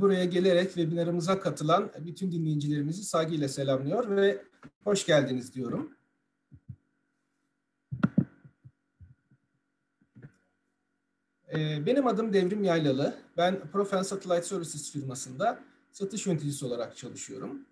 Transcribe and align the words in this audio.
buraya 0.00 0.24
gelerek 0.24 0.66
webinarımıza 0.66 1.40
katılan 1.40 1.92
bütün 1.98 2.32
dinleyicilerimizi 2.32 3.04
saygıyla 3.04 3.48
selamlıyor 3.48 4.16
ve 4.16 4.42
hoş 4.84 5.06
geldiniz 5.06 5.54
diyorum. 5.54 5.96
Ee, 11.54 11.86
benim 11.86 12.06
adım 12.06 12.32
Devrim 12.32 12.64
Yaylalı. 12.64 13.14
Ben 13.36 13.70
Profen 13.72 14.02
Satellite 14.02 14.42
Services 14.42 14.92
firmasında 14.92 15.60
satış 15.92 16.26
yöneticisi 16.26 16.64
olarak 16.64 16.96
çalışıyorum. 16.96 17.66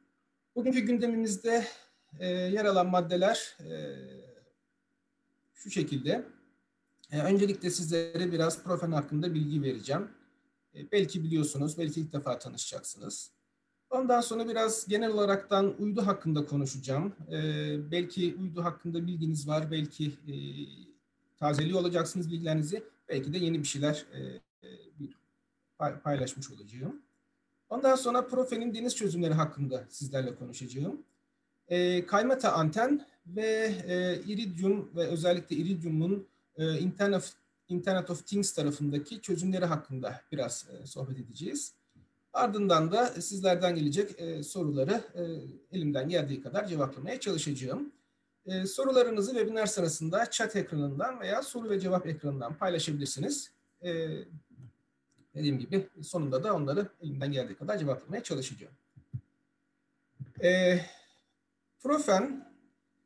Bugünkü 0.56 0.80
gündemimizde 0.80 1.64
e, 2.18 2.28
yer 2.28 2.64
alan 2.64 2.86
maddeler 2.86 3.56
e, 3.60 3.74
şu 5.54 5.70
şekilde. 5.70 6.24
E, 7.12 7.22
öncelikle 7.22 7.70
sizlere 7.70 8.32
biraz 8.32 8.62
Profen 8.62 8.92
hakkında 8.92 9.34
bilgi 9.34 9.62
vereceğim. 9.62 10.08
E, 10.74 10.92
belki 10.92 11.24
biliyorsunuz, 11.24 11.78
belki 11.78 12.00
ilk 12.00 12.12
defa 12.12 12.38
tanışacaksınız. 12.38 13.30
Ondan 13.90 14.20
sonra 14.20 14.48
biraz 14.48 14.88
genel 14.88 15.10
olaraktan 15.10 15.74
uydu 15.78 16.06
hakkında 16.06 16.46
konuşacağım. 16.46 17.12
E, 17.32 17.90
belki 17.90 18.36
uydu 18.40 18.64
hakkında 18.64 19.06
bilginiz 19.06 19.48
var, 19.48 19.70
belki 19.70 20.06
e, 20.06 20.34
tazeliyor 21.36 21.80
olacaksınız 21.80 22.30
bilgilerinizi. 22.30 22.82
Belki 23.08 23.32
de 23.32 23.38
yeni 23.38 23.58
bir 23.58 23.68
şeyler 23.68 24.06
paylaşmış 26.04 26.50
olacağım. 26.50 27.02
Ondan 27.68 27.96
sonra 27.96 28.26
Profen'in 28.26 28.74
deniz 28.74 28.96
çözümleri 28.96 29.34
hakkında 29.34 29.84
sizlerle 29.88 30.34
konuşacağım. 30.34 31.02
E, 31.68 32.06
kaymata 32.06 32.52
anten 32.52 33.06
ve 33.26 33.74
e, 33.86 34.22
Iridium 34.26 34.90
ve 34.96 35.06
özellikle 35.06 35.56
Iridium'un 35.56 36.26
e, 36.56 36.78
Internet, 36.78 37.32
Internet 37.68 38.10
of 38.10 38.26
Things 38.26 38.52
tarafındaki 38.52 39.20
çözümleri 39.20 39.64
hakkında 39.64 40.20
biraz 40.32 40.66
e, 40.70 40.86
sohbet 40.86 41.18
edeceğiz. 41.18 41.74
Ardından 42.32 42.92
da 42.92 43.06
sizlerden 43.06 43.74
gelecek 43.74 44.20
e, 44.20 44.42
soruları 44.42 45.04
e, 45.14 45.22
elimden 45.76 46.08
geldiği 46.08 46.42
kadar 46.42 46.66
cevaplamaya 46.66 47.20
çalışacağım. 47.20 47.92
E, 48.46 48.66
sorularınızı 48.66 49.32
webinar 49.32 49.66
sırasında 49.66 50.30
chat 50.30 50.56
ekranından 50.56 51.20
veya 51.20 51.42
soru 51.42 51.70
ve 51.70 51.80
cevap 51.80 52.06
ekranından 52.06 52.54
paylaşabilirsiniz. 52.54 53.50
E, 53.82 54.10
dediğim 55.34 55.58
gibi 55.58 55.88
sonunda 56.02 56.44
da 56.44 56.54
onları 56.54 56.88
elimden 57.02 57.32
geldiği 57.32 57.54
kadar 57.54 57.78
cevaplamaya 57.78 58.22
çalışacağım. 58.22 58.74
E, 60.42 60.80
Profen 61.80 62.54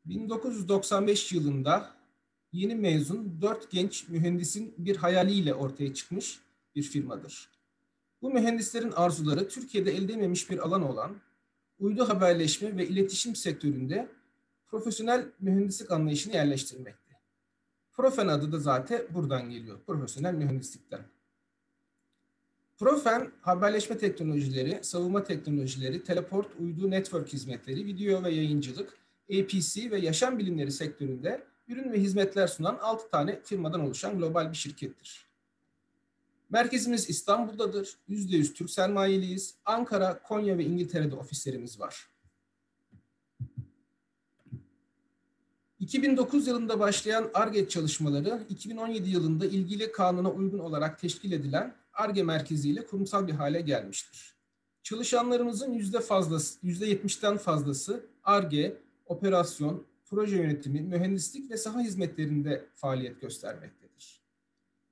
1995 0.05 1.31
yılında 1.31 1.98
yeni 2.51 2.75
mezun 2.75 3.41
dört 3.41 3.71
genç 3.71 4.09
mühendisin 4.09 4.73
bir 4.77 4.95
hayaliyle 4.95 5.53
ortaya 5.53 5.93
çıkmış 5.93 6.39
bir 6.75 6.83
firmadır. 6.83 7.49
Bu 8.21 8.33
mühendislerin 8.33 8.91
arzuları 8.91 9.47
Türkiye'de 9.47 9.91
elde 9.91 10.03
edilmemiş 10.03 10.49
bir 10.49 10.57
alan 10.57 10.83
olan 10.83 11.15
uydu 11.79 12.09
haberleşme 12.09 12.77
ve 12.77 12.87
iletişim 12.87 13.35
sektöründe 13.35 14.09
profesyonel 14.67 15.25
mühendislik 15.39 15.91
anlayışını 15.91 16.33
yerleştirmekte. 16.33 17.15
Profen 17.91 18.27
adı 18.27 18.51
da 18.51 18.59
zaten 18.59 19.01
buradan 19.09 19.49
geliyor, 19.49 19.79
profesyonel 19.87 20.33
mühendislikten. 20.33 21.01
Profen, 22.77 23.31
haberleşme 23.41 23.97
teknolojileri, 23.97 24.79
savunma 24.83 25.23
teknolojileri, 25.23 26.03
teleport, 26.03 26.47
uydu, 26.59 26.91
network 26.91 27.33
hizmetleri, 27.33 27.85
video 27.85 28.23
ve 28.23 28.29
yayıncılık, 28.29 28.97
APC 29.29 29.91
ve 29.91 29.99
yaşam 29.99 30.39
bilimleri 30.39 30.71
sektöründe 30.71 31.43
ürün 31.69 31.91
ve 31.91 31.99
hizmetler 31.99 32.47
sunan 32.47 32.77
6 32.81 33.09
tane 33.09 33.39
firmadan 33.43 33.81
oluşan 33.81 34.17
global 34.17 34.51
bir 34.51 34.57
şirkettir. 34.57 35.29
Merkezimiz 36.49 37.09
İstanbul'dadır. 37.09 37.95
%100 38.09 38.53
Türk 38.53 38.69
sermayeliyiz. 38.69 39.55
Ankara, 39.65 40.19
Konya 40.23 40.57
ve 40.57 40.65
İngiltere'de 40.65 41.15
ofislerimiz 41.15 41.79
var. 41.79 42.09
2009 45.79 46.47
yılında 46.47 46.79
başlayan 46.79 47.29
ARGE 47.33 47.69
çalışmaları 47.69 48.43
2017 48.49 49.09
yılında 49.09 49.45
ilgili 49.45 49.91
kanuna 49.91 50.31
uygun 50.31 50.59
olarak 50.59 50.99
teşkil 50.99 51.31
edilen 51.31 51.75
ARGE 51.93 52.23
merkeziyle 52.23 52.85
kurumsal 52.85 53.27
bir 53.27 53.33
hale 53.33 53.61
gelmiştir. 53.61 54.33
Çalışanlarımızın 54.83 55.73
yüzde 55.73 55.99
fazlası, 55.99 56.59
yüzde 56.63 56.93
70'ten 56.93 57.37
fazlası 57.37 58.05
ARGE, 58.23 58.77
operasyon, 59.05 59.83
proje 60.09 60.37
yönetimi, 60.37 60.81
mühendislik 60.81 61.51
ve 61.51 61.57
saha 61.57 61.81
hizmetlerinde 61.81 62.65
faaliyet 62.75 63.21
göstermektedir. 63.21 64.21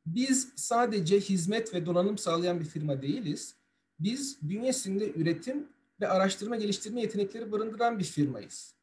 Biz 0.05 0.53
sadece 0.55 1.19
hizmet 1.19 1.73
ve 1.73 1.85
donanım 1.85 2.17
sağlayan 2.17 2.59
bir 2.59 2.65
firma 2.65 3.01
değiliz. 3.01 3.55
Biz 3.99 4.37
bünyesinde 4.41 5.11
üretim 5.11 5.67
ve 6.01 6.07
araştırma 6.07 6.55
geliştirme 6.55 7.01
yetenekleri 7.01 7.51
barındıran 7.51 7.99
bir 7.99 8.03
firmayız. 8.03 8.75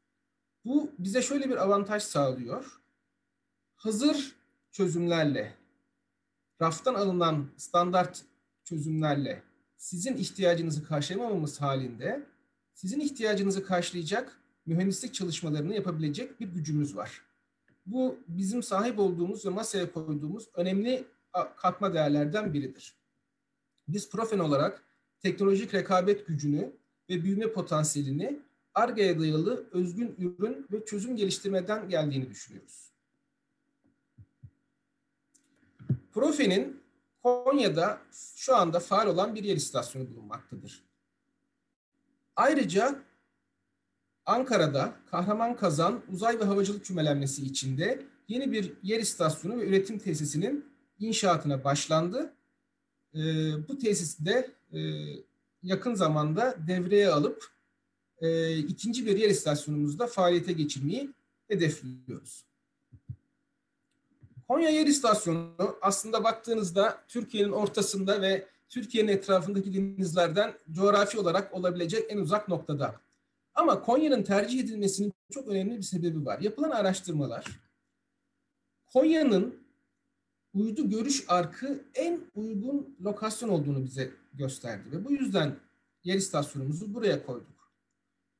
Bu 0.64 0.90
bize 0.98 1.22
şöyle 1.22 1.50
bir 1.50 1.56
avantaj 1.56 2.02
sağlıyor. 2.02 2.80
Hazır 3.74 4.36
çözümlerle, 4.72 5.54
raftan 6.62 6.94
alınan 6.94 7.46
standart 7.56 8.22
çözümlerle 8.64 9.42
sizin 9.76 10.16
ihtiyacınızı 10.16 10.84
karşılamamamız 10.84 11.60
halinde 11.60 12.26
sizin 12.74 13.00
ihtiyacınızı 13.00 13.64
karşılayacak 13.64 14.43
mühendislik 14.66 15.14
çalışmalarını 15.14 15.74
yapabilecek 15.74 16.40
bir 16.40 16.48
gücümüz 16.48 16.96
var. 16.96 17.22
Bu 17.86 18.18
bizim 18.28 18.62
sahip 18.62 18.98
olduğumuz 18.98 19.46
ve 19.46 19.50
masaya 19.50 19.92
koyduğumuz 19.92 20.48
önemli 20.54 21.04
katma 21.56 21.94
değerlerden 21.94 22.52
biridir. 22.54 22.96
Biz 23.88 24.10
Profen 24.10 24.38
olarak 24.38 24.84
teknolojik 25.20 25.74
rekabet 25.74 26.26
gücünü 26.26 26.72
ve 27.10 27.24
büyüme 27.24 27.52
potansiyelini 27.52 28.40
ARGE'ye 28.74 29.20
dayalı 29.20 29.66
özgün 29.72 30.14
ürün 30.18 30.66
ve 30.72 30.84
çözüm 30.84 31.16
geliştirmeden 31.16 31.88
geldiğini 31.88 32.30
düşünüyoruz. 32.30 32.90
Profen'in 36.12 36.80
Konya'da 37.22 38.00
şu 38.36 38.56
anda 38.56 38.80
faal 38.80 39.06
olan 39.06 39.34
bir 39.34 39.44
yer 39.44 39.56
istasyonu 39.56 40.10
bulunmaktadır. 40.10 40.84
Ayrıca 42.36 43.02
Ankara'da 44.26 44.96
Kahraman 45.10 45.56
Kazan 45.56 46.02
Uzay 46.12 46.38
ve 46.40 46.44
Havacılık 46.44 46.84
Kümelenmesi 46.84 47.42
içinde 47.42 48.02
yeni 48.28 48.52
bir 48.52 48.72
yer 48.82 49.00
istasyonu 49.00 49.60
ve 49.60 49.68
üretim 49.68 49.98
tesisinin 49.98 50.64
inşaatına 51.00 51.64
başlandı. 51.64 52.34
E, 53.14 53.20
bu 53.68 53.78
tesisi 53.78 54.26
de 54.26 54.50
e, 54.72 54.80
yakın 55.62 55.94
zamanda 55.94 56.56
devreye 56.68 57.08
alıp 57.08 57.44
e, 58.20 58.56
ikinci 58.56 59.06
bir 59.06 59.16
yer 59.16 59.30
istasyonumuzda 59.30 60.06
faaliyete 60.06 60.52
geçirmeyi 60.52 61.10
hedefliyoruz. 61.48 62.44
Konya 64.48 64.70
Yer 64.70 64.86
İstasyonu 64.86 65.76
aslında 65.82 66.24
baktığınızda 66.24 67.04
Türkiye'nin 67.08 67.52
ortasında 67.52 68.22
ve 68.22 68.46
Türkiye'nin 68.68 69.08
etrafındaki 69.08 69.74
denizlerden 69.74 70.54
coğrafi 70.70 71.18
olarak 71.18 71.54
olabilecek 71.54 72.04
en 72.08 72.18
uzak 72.18 72.48
noktada. 72.48 73.00
Ama 73.54 73.82
Konya'nın 73.82 74.22
tercih 74.22 74.60
edilmesinin 74.60 75.12
çok 75.30 75.48
önemli 75.48 75.76
bir 75.76 75.82
sebebi 75.82 76.24
var. 76.24 76.40
Yapılan 76.40 76.70
araştırmalar 76.70 77.46
Konya'nın 78.86 79.64
uydu 80.54 80.90
görüş 80.90 81.24
arkı 81.28 81.84
en 81.94 82.20
uygun 82.34 82.96
lokasyon 83.00 83.48
olduğunu 83.48 83.84
bize 83.84 84.10
gösterdi 84.32 84.92
ve 84.92 85.04
bu 85.04 85.12
yüzden 85.12 85.56
yer 86.04 86.14
istasyonumuzu 86.14 86.94
buraya 86.94 87.26
koyduk. 87.26 87.72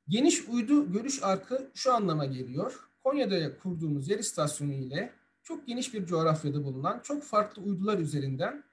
Geniş 0.08 0.48
uydu 0.48 0.92
görüş 0.92 1.22
arkı 1.22 1.70
şu 1.74 1.92
anlama 1.92 2.24
geliyor. 2.24 2.90
Konya'da 3.04 3.58
kurduğumuz 3.58 4.08
yer 4.08 4.18
istasyonu 4.18 4.72
ile 4.72 5.12
çok 5.42 5.66
geniş 5.66 5.94
bir 5.94 6.06
coğrafyada 6.06 6.64
bulunan 6.64 7.00
çok 7.00 7.22
farklı 7.22 7.62
uydular 7.62 7.98
üzerinden 7.98 8.64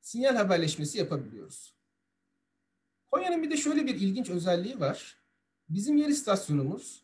sinyal 0.00 0.36
haberleşmesi 0.36 0.98
yapabiliyoruz. 0.98 1.74
Konya'nın 3.10 3.42
bir 3.42 3.50
de 3.50 3.56
şöyle 3.56 3.86
bir 3.86 3.94
ilginç 3.94 4.30
özelliği 4.30 4.80
var. 4.80 5.21
Bizim 5.74 5.96
yer 5.96 6.08
istasyonumuz 6.08 7.02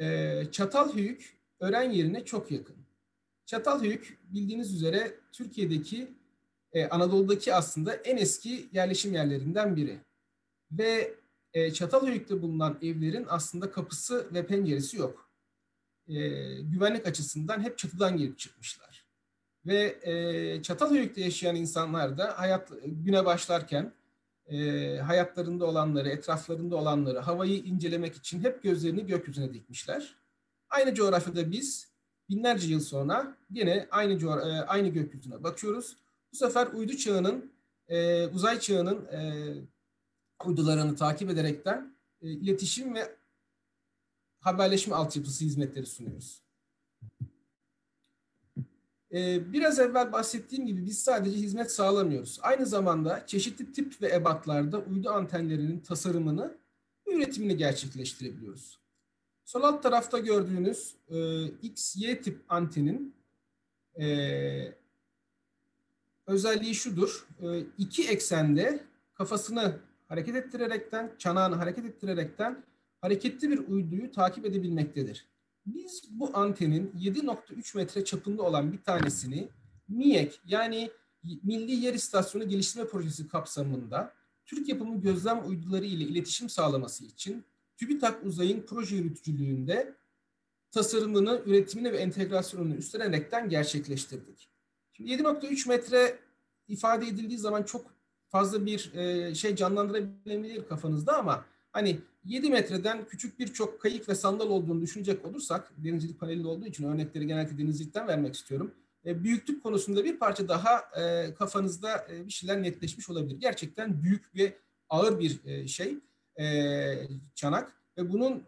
e, 0.00 0.44
Çatalhöyük 0.52 1.38
öğren 1.60 1.90
yerine 1.90 2.24
çok 2.24 2.50
yakın. 2.50 2.76
Çatalhöyük 3.46 4.18
bildiğiniz 4.24 4.74
üzere 4.74 5.14
Türkiye'deki 5.32 6.08
e, 6.72 6.88
Anadolu'daki 6.88 7.54
aslında 7.54 7.94
en 7.94 8.16
eski 8.16 8.68
yerleşim 8.72 9.12
yerlerinden 9.12 9.76
biri. 9.76 9.98
Ve 10.72 11.14
e, 11.52 11.72
Çatalhöyük'te 11.72 12.42
bulunan 12.42 12.78
evlerin 12.82 13.26
aslında 13.28 13.70
kapısı 13.70 14.34
ve 14.34 14.46
penceresi 14.46 14.96
yok. 14.96 15.30
E, 16.08 16.14
güvenlik 16.60 17.06
açısından 17.06 17.62
hep 17.62 17.78
çatıdan 17.78 18.16
girip 18.16 18.38
çıkmışlar. 18.38 19.06
Ve 19.66 19.98
e, 20.02 20.62
Çatalhöyük'te 20.62 21.20
yaşayan 21.20 21.56
insanlar 21.56 22.18
da 22.18 22.38
hayat 22.38 22.72
güne 22.84 23.24
başlarken 23.24 23.92
e, 24.52 24.98
hayatlarında 24.98 25.66
olanları, 25.66 26.08
etraflarında 26.08 26.76
olanları, 26.76 27.18
havayı 27.18 27.58
incelemek 27.58 28.16
için 28.16 28.44
hep 28.44 28.62
gözlerini 28.62 29.06
gökyüzüne 29.06 29.54
dikmişler. 29.54 30.16
Aynı 30.70 30.94
coğrafyada 30.94 31.50
biz 31.50 31.92
binlerce 32.30 32.68
yıl 32.68 32.80
sonra 32.80 33.36
yine 33.50 33.88
aynı 33.90 34.12
e, 34.12 34.60
aynı 34.60 34.88
gökyüzüne 34.88 35.42
bakıyoruz. 35.42 35.96
Bu 36.32 36.36
sefer 36.36 36.66
uydu 36.66 36.96
çağının 36.96 37.52
e, 37.88 38.26
uzay 38.26 38.60
çağının 38.60 39.06
e, 39.06 39.52
uydularını 40.44 40.96
takip 40.96 41.30
ederekten 41.30 41.96
e, 42.22 42.30
iletişim 42.30 42.94
ve 42.94 43.16
haberleşme 44.40 44.94
altyapısı 44.94 45.44
hizmetleri 45.44 45.86
sunuyoruz. 45.86 46.42
E, 49.12 49.52
biraz 49.52 49.78
evvel 49.78 50.12
bahsettiğim 50.12 50.66
gibi 50.66 50.86
biz 50.86 51.02
sadece 51.02 51.36
hizmet 51.36 51.72
sağlamıyoruz. 51.72 52.38
Aynı 52.42 52.66
zamanda 52.66 53.26
çeşitli 53.26 53.72
tip 53.72 54.02
ve 54.02 54.14
ebatlarda 54.14 54.78
uydu 54.78 55.10
antenlerinin 55.10 55.80
tasarımını 55.80 56.56
ve 57.06 57.14
üretimini 57.14 57.56
gerçekleştirebiliyoruz. 57.56 58.78
Sol 59.44 59.62
alt 59.62 59.82
tarafta 59.82 60.18
gördüğünüz 60.18 60.94
e, 61.08 61.44
X-Y 61.44 62.20
tip 62.20 62.40
antenin 62.48 63.14
e, 64.00 64.74
özelliği 66.26 66.74
şudur. 66.74 67.26
E, 67.42 67.60
iki 67.78 68.08
eksende 68.08 68.84
kafasını 69.14 69.78
hareket 70.08 70.36
ettirerekten, 70.36 71.12
çanağını 71.18 71.54
hareket 71.54 71.84
ettirerekten 71.84 72.64
hareketli 73.00 73.50
bir 73.50 73.68
uyduyu 73.68 74.12
takip 74.12 74.46
edebilmektedir. 74.46 75.31
Biz 75.66 76.02
bu 76.10 76.36
antenin 76.36 76.92
7.3 76.98 77.76
metre 77.76 78.04
çapında 78.04 78.42
olan 78.42 78.72
bir 78.72 78.82
tanesini 78.82 79.48
MİEK 79.88 80.40
yani 80.44 80.90
Milli 81.22 81.72
Yer 81.72 81.94
İstasyonu 81.94 82.48
Geliştirme 82.48 82.88
Projesi 82.88 83.28
kapsamında 83.28 84.14
Türk 84.44 84.68
yapımı 84.68 85.00
gözlem 85.00 85.48
uyduları 85.48 85.84
ile 85.84 86.04
iletişim 86.04 86.48
sağlaması 86.48 87.04
için 87.04 87.44
TÜBİTAK 87.76 88.24
Uzay'ın 88.24 88.62
proje 88.66 88.96
yürütücülüğünde 88.96 89.94
tasarımını, 90.70 91.42
üretimini 91.46 91.92
ve 91.92 91.96
entegrasyonunu 91.96 92.74
üstlenerekten 92.74 93.48
gerçekleştirdik. 93.48 94.48
Şimdi 94.92 95.10
7.3 95.10 95.68
metre 95.68 96.18
ifade 96.68 97.06
edildiği 97.06 97.38
zaman 97.38 97.62
çok 97.62 97.94
fazla 98.28 98.66
bir 98.66 98.94
e, 98.94 99.34
şey 99.34 99.56
canlandırabilebilir 99.56 100.68
kafanızda 100.68 101.18
ama 101.18 101.44
hani 101.72 102.00
7 102.24 102.50
metreden 102.50 103.04
küçük 103.04 103.38
birçok 103.38 103.80
kayık 103.80 104.08
ve 104.08 104.14
sandal 104.14 104.50
olduğunu 104.50 104.80
düşünecek 104.80 105.24
olursak, 105.26 105.72
denizcilik 105.76 106.20
paneli 106.20 106.46
olduğu 106.46 106.66
için 106.66 106.84
örnekleri 106.84 107.26
genellikle 107.26 107.58
denizcilikten 107.58 108.08
vermek 108.08 108.34
istiyorum. 108.34 108.74
E, 109.06 109.24
büyüklük 109.24 109.62
konusunda 109.62 110.04
bir 110.04 110.18
parça 110.18 110.48
daha 110.48 110.82
e, 111.00 111.34
kafanızda 111.34 112.06
e, 112.12 112.26
bir 112.26 112.32
şeyler 112.32 112.62
netleşmiş 112.62 113.10
olabilir. 113.10 113.36
Gerçekten 113.40 114.02
büyük 114.02 114.36
ve 114.36 114.58
ağır 114.88 115.20
bir 115.20 115.66
şey, 115.68 115.98
çanak 117.34 117.72
ve 117.98 118.12
bunun 118.12 118.42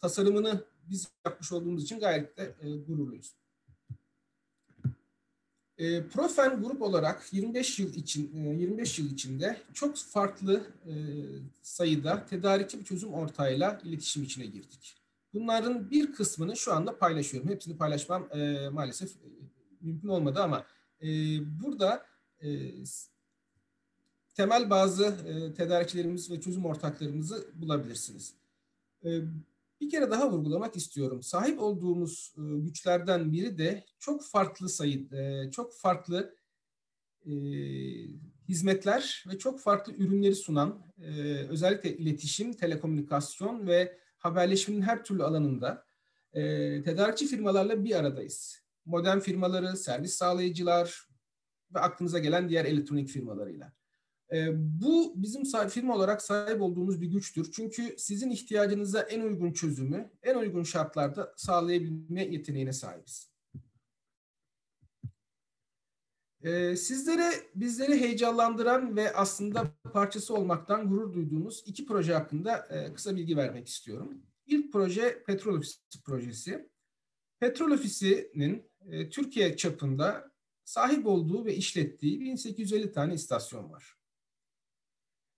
tasarımını 0.00 0.64
biz 0.90 1.08
yapmış 1.26 1.52
olduğumuz 1.52 1.84
için 1.84 2.00
gayet 2.00 2.36
de 2.36 2.54
e, 2.60 2.76
gururluyuz. 2.76 3.34
E, 5.78 6.06
Profen 6.06 6.62
grup 6.62 6.82
olarak 6.82 7.32
25 7.32 7.78
yıl 7.78 7.94
için 7.94 8.36
e, 8.36 8.60
25 8.60 8.98
yıl 8.98 9.10
içinde 9.10 9.56
çok 9.74 9.96
farklı 9.96 10.66
e, 10.86 10.92
sayıda 11.62 12.26
tedarikçi 12.26 12.78
bir 12.78 12.84
çözüm 12.84 13.14
ortağıyla 13.14 13.80
iletişim 13.84 14.22
içine 14.22 14.46
girdik. 14.46 14.96
Bunların 15.34 15.90
bir 15.90 16.12
kısmını 16.12 16.56
şu 16.56 16.72
anda 16.72 16.98
paylaşıyorum. 16.98 17.50
Hepsini 17.50 17.76
paylaşmam 17.76 18.28
e, 18.32 18.68
maalesef 18.68 19.10
e, 19.10 19.28
mümkün 19.80 20.08
olmadı 20.08 20.42
ama 20.42 20.66
e, 21.02 21.06
burada 21.62 22.06
e, 22.42 22.48
temel 24.34 24.70
bazı 24.70 25.04
e, 25.04 25.54
tedarikçilerimiz 25.54 26.30
ve 26.30 26.40
çözüm 26.40 26.66
ortaklarımızı 26.66 27.46
bulabilirsiniz. 27.54 28.34
E, 29.04 29.20
bir 29.82 29.90
kere 29.90 30.10
daha 30.10 30.30
vurgulamak 30.30 30.76
istiyorum. 30.76 31.22
Sahip 31.22 31.60
olduğumuz 31.60 32.34
e, 32.36 32.40
güçlerden 32.58 33.32
biri 33.32 33.58
de 33.58 33.84
çok 33.98 34.24
farklı 34.24 34.68
sayı, 34.68 35.14
e, 35.14 35.50
çok 35.50 35.74
farklı 35.74 36.34
e, 37.26 37.32
hizmetler 38.48 39.24
ve 39.28 39.38
çok 39.38 39.60
farklı 39.60 39.92
ürünleri 39.92 40.34
sunan, 40.34 40.82
özellikle 41.48 41.96
iletişim, 41.96 42.52
telekomünikasyon 42.52 43.66
ve 43.66 43.98
haberleşmenin 44.18 44.82
her 44.82 45.04
türlü 45.04 45.24
alanında 45.24 45.84
e, 46.32 46.42
tedarikçi 46.82 47.26
firmalarla 47.26 47.84
bir 47.84 47.94
aradayız. 47.96 48.62
Modern 48.84 49.18
firmaları, 49.18 49.76
servis 49.76 50.14
sağlayıcılar 50.14 51.08
ve 51.74 51.78
aklınıza 51.78 52.18
gelen 52.18 52.48
diğer 52.48 52.64
elektronik 52.64 53.08
firmalarıyla. 53.08 53.72
Ee, 54.32 54.48
bu 54.54 55.12
bizim 55.16 55.68
firma 55.68 55.96
olarak 55.96 56.22
sahip 56.22 56.62
olduğumuz 56.62 57.00
bir 57.00 57.06
güçtür. 57.06 57.52
Çünkü 57.52 57.94
sizin 57.98 58.30
ihtiyacınıza 58.30 59.00
en 59.00 59.20
uygun 59.20 59.52
çözümü, 59.52 60.10
en 60.22 60.34
uygun 60.34 60.62
şartlarda 60.62 61.34
sağlayabilme 61.36 62.24
yeteneğine 62.24 62.72
sahibiz. 62.72 63.32
Ee, 66.42 66.76
sizlere, 66.76 67.32
bizleri 67.54 68.00
heyecanlandıran 68.00 68.96
ve 68.96 69.12
aslında 69.12 69.74
parçası 69.92 70.34
olmaktan 70.34 70.88
gurur 70.88 71.12
duyduğumuz 71.14 71.62
iki 71.66 71.86
proje 71.86 72.14
hakkında 72.14 72.56
e, 72.70 72.94
kısa 72.94 73.16
bilgi 73.16 73.36
vermek 73.36 73.68
istiyorum. 73.68 74.22
İlk 74.46 74.72
proje 74.72 75.22
Petrol 75.26 75.56
Ofisi 75.56 76.02
projesi. 76.04 76.68
Petrol 77.40 77.70
Ofisi'nin 77.70 78.70
e, 78.90 79.10
Türkiye 79.10 79.56
çapında 79.56 80.32
sahip 80.64 81.06
olduğu 81.06 81.44
ve 81.44 81.54
işlettiği 81.54 82.20
1850 82.20 82.92
tane 82.92 83.14
istasyon 83.14 83.70
var. 83.70 84.01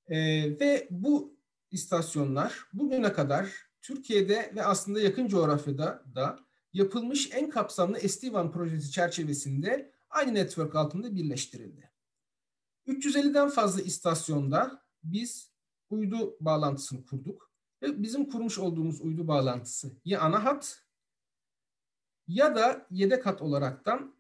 E, 0.09 0.17
ve 0.61 0.89
bu 0.91 1.37
istasyonlar 1.71 2.65
bugüne 2.73 3.13
kadar 3.13 3.53
Türkiye'de 3.83 4.53
ve 4.55 4.65
aslında 4.65 5.01
yakın 5.01 5.29
coğrafyada 5.29 6.05
da 6.15 6.39
yapılmış 6.73 7.31
en 7.33 7.51
kapsamlı 7.51 7.99
SD-WAN 7.99 8.53
projesi 8.53 8.91
çerçevesinde 8.91 9.93
aynı 10.11 10.35
network 10.35 10.75
altında 10.75 11.15
birleştirildi. 11.15 11.91
350'den 12.87 13.49
fazla 13.49 13.83
istasyonda 13.83 14.83
biz 15.05 15.53
uydu 15.91 16.37
bağlantısını 16.41 17.05
kurduk 17.05 17.51
ve 17.83 18.03
bizim 18.03 18.31
kurmuş 18.31 18.59
olduğumuz 18.59 19.01
uydu 19.01 19.29
bağlantısı 19.29 19.93
ya 20.05 20.21
ana 20.21 20.45
hat 20.45 20.83
ya 22.29 22.57
da 22.57 22.87
yedek 22.91 23.27
hat 23.27 23.43
olaraktan 23.43 24.17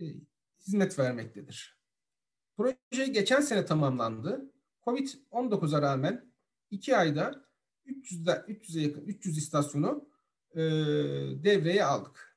e, 0.00 0.04
hizmet 0.66 0.98
vermektedir. 0.98 1.80
Proje 2.56 3.06
geçen 3.06 3.40
sene 3.40 3.64
tamamlandı 3.66 4.52
Covid-19'a 4.90 5.82
rağmen 5.82 6.32
iki 6.70 6.96
ayda 6.96 7.44
300'de 7.86 8.30
300'e 8.30 8.82
yakın 8.82 9.00
300 9.00 9.38
istasyonu 9.38 10.08
e, 10.54 10.60
devreye 11.44 11.84
aldık. 11.84 12.36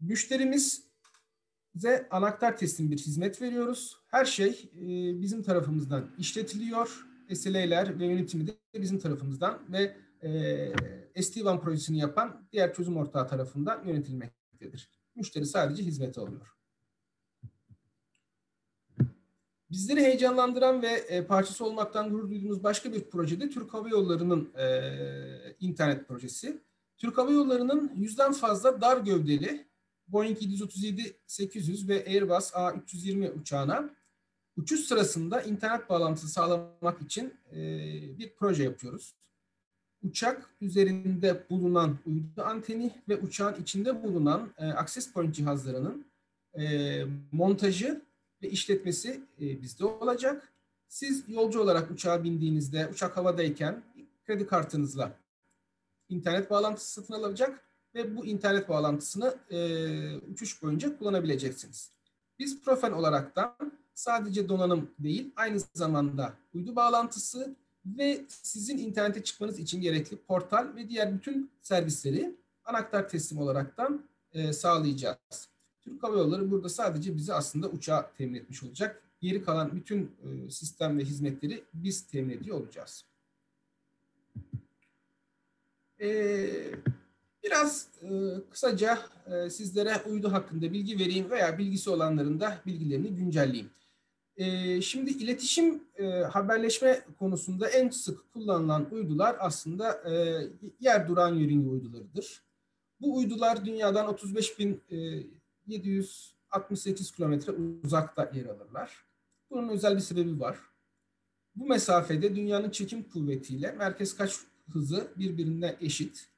Müşterimize 0.00 2.08
anahtar 2.10 2.56
teslim 2.56 2.90
bir 2.90 2.98
hizmet 2.98 3.42
veriyoruz. 3.42 3.96
Her 4.06 4.24
şey 4.24 4.70
e, 4.74 5.20
bizim 5.20 5.42
tarafımızdan 5.42 6.10
işletiliyor. 6.18 7.06
SLA'ler 7.34 8.00
ve 8.00 8.06
yönetimi 8.06 8.46
de 8.46 8.52
bizim 8.74 8.98
tarafımızdan 8.98 9.72
ve 9.72 9.96
e, 10.22 11.22
SD-WAN 11.22 11.60
projesini 11.60 11.98
yapan 11.98 12.48
diğer 12.52 12.74
çözüm 12.74 12.96
ortağı 12.96 13.28
tarafından 13.28 13.84
yönetilmektedir. 13.84 14.90
Müşteri 15.14 15.46
sadece 15.46 15.82
hizmet 15.82 16.18
alıyor. 16.18 16.59
Bizleri 19.70 20.00
heyecanlandıran 20.00 20.82
ve 20.82 20.88
e, 20.88 21.26
parçası 21.26 21.64
olmaktan 21.64 22.10
gurur 22.10 22.30
duyduğumuz 22.30 22.62
başka 22.62 22.92
bir 22.92 23.04
projede 23.04 23.50
Türk 23.50 23.74
Hava 23.74 23.88
Yolları'nın 23.88 24.52
e, 24.58 25.56
internet 25.60 26.08
projesi. 26.08 26.60
Türk 26.98 27.18
Hava 27.18 27.32
Yolları'nın 27.32 27.92
yüzden 27.96 28.32
fazla 28.32 28.80
dar 28.80 28.96
gövdeli 28.96 29.66
Boeing 30.08 30.38
737-800 30.38 31.88
ve 31.88 32.04
Airbus 32.06 32.50
A320 32.52 33.40
uçağına 33.40 33.90
uçuş 34.56 34.80
sırasında 34.80 35.42
internet 35.42 35.88
bağlantısı 35.88 36.28
sağlamak 36.28 37.02
için 37.02 37.34
e, 37.52 37.58
bir 38.18 38.34
proje 38.34 38.62
yapıyoruz. 38.64 39.14
Uçak 40.02 40.50
üzerinde 40.60 41.46
bulunan 41.50 41.98
uydu 42.06 42.42
anteni 42.44 42.94
ve 43.08 43.16
uçağın 43.16 43.62
içinde 43.62 44.02
bulunan 44.02 44.50
e, 44.58 44.66
access 44.66 45.12
point 45.12 45.34
cihazlarının 45.34 46.06
e, 46.58 47.04
montajı 47.32 48.02
ve 48.42 48.50
işletmesi 48.50 49.20
e, 49.40 49.62
bizde 49.62 49.84
olacak. 49.84 50.52
Siz 50.88 51.24
yolcu 51.28 51.60
olarak 51.60 51.90
uçağa 51.90 52.24
bindiğinizde, 52.24 52.88
uçak 52.92 53.16
havadayken 53.16 53.82
kredi 54.26 54.46
kartınızla 54.46 55.18
internet 56.08 56.50
bağlantısı 56.50 56.90
satın 56.92 57.14
alacak 57.14 57.64
ve 57.94 58.16
bu 58.16 58.26
internet 58.26 58.68
bağlantısını 58.68 59.34
e, 59.50 59.58
uçuş 60.16 60.62
boyunca 60.62 60.98
kullanabileceksiniz. 60.98 61.92
Biz 62.38 62.62
Profen 62.62 62.92
olaraktan 62.92 63.56
sadece 63.94 64.48
donanım 64.48 64.90
değil, 64.98 65.32
aynı 65.36 65.60
zamanda 65.74 66.34
uydu 66.54 66.76
bağlantısı 66.76 67.56
ve 67.86 68.24
sizin 68.28 68.78
internete 68.78 69.24
çıkmanız 69.24 69.58
için 69.58 69.80
gerekli 69.80 70.16
portal 70.16 70.76
ve 70.76 70.88
diğer 70.88 71.14
bütün 71.14 71.50
servisleri 71.62 72.36
anahtar 72.64 73.08
teslim 73.08 73.38
olaraktan 73.38 74.04
e, 74.32 74.52
sağlayacağız. 74.52 75.49
Türk 75.84 76.02
Hava 76.02 76.16
Yolları 76.18 76.50
burada 76.50 76.68
sadece 76.68 77.16
bizi 77.16 77.34
aslında 77.34 77.68
uçağa 77.68 78.10
temin 78.18 78.34
etmiş 78.34 78.62
olacak. 78.62 79.02
Geri 79.20 79.42
kalan 79.44 79.76
bütün 79.76 80.02
e, 80.02 80.50
sistem 80.50 80.98
ve 80.98 81.04
hizmetleri 81.04 81.64
biz 81.74 82.06
temin 82.06 82.30
ediyor 82.30 82.60
olacağız. 82.60 83.04
Ee, 86.00 86.74
biraz 87.44 87.88
e, 88.02 88.08
kısaca 88.50 88.98
e, 89.26 89.50
sizlere 89.50 90.02
uydu 90.10 90.32
hakkında 90.32 90.72
bilgi 90.72 90.98
vereyim 90.98 91.30
veya 91.30 91.58
bilgisi 91.58 91.90
olanların 91.90 92.40
da 92.40 92.58
bilgilerini 92.66 93.14
güncelleyeyim. 93.14 93.70
E, 94.36 94.80
şimdi 94.80 95.10
iletişim 95.10 95.82
e, 95.98 96.06
haberleşme 96.06 97.00
konusunda 97.18 97.68
en 97.68 97.88
sık 97.88 98.32
kullanılan 98.32 98.88
uydular 98.90 99.36
aslında 99.38 100.10
e, 100.10 100.42
yer 100.80 101.08
duran 101.08 101.34
yörünge 101.34 101.68
uydularıdır. 101.68 102.42
Bu 103.00 103.16
uydular 103.16 103.64
dünyadan 103.64 104.06
35.768 105.70 107.16
kilometre 107.16 107.52
uzakta 107.52 108.30
yer 108.34 108.46
alırlar. 108.46 109.04
Bunun 109.50 109.68
özel 109.68 109.96
bir 109.96 110.00
sebebi 110.00 110.40
var. 110.40 110.58
Bu 111.54 111.66
mesafede 111.66 112.36
dünyanın 112.36 112.70
çekim 112.70 113.02
kuvvetiyle 113.02 113.72
merkez 113.72 114.16
kaç 114.16 114.36
hızı 114.72 115.12
birbirine 115.16 115.76
eşit. 115.80 116.28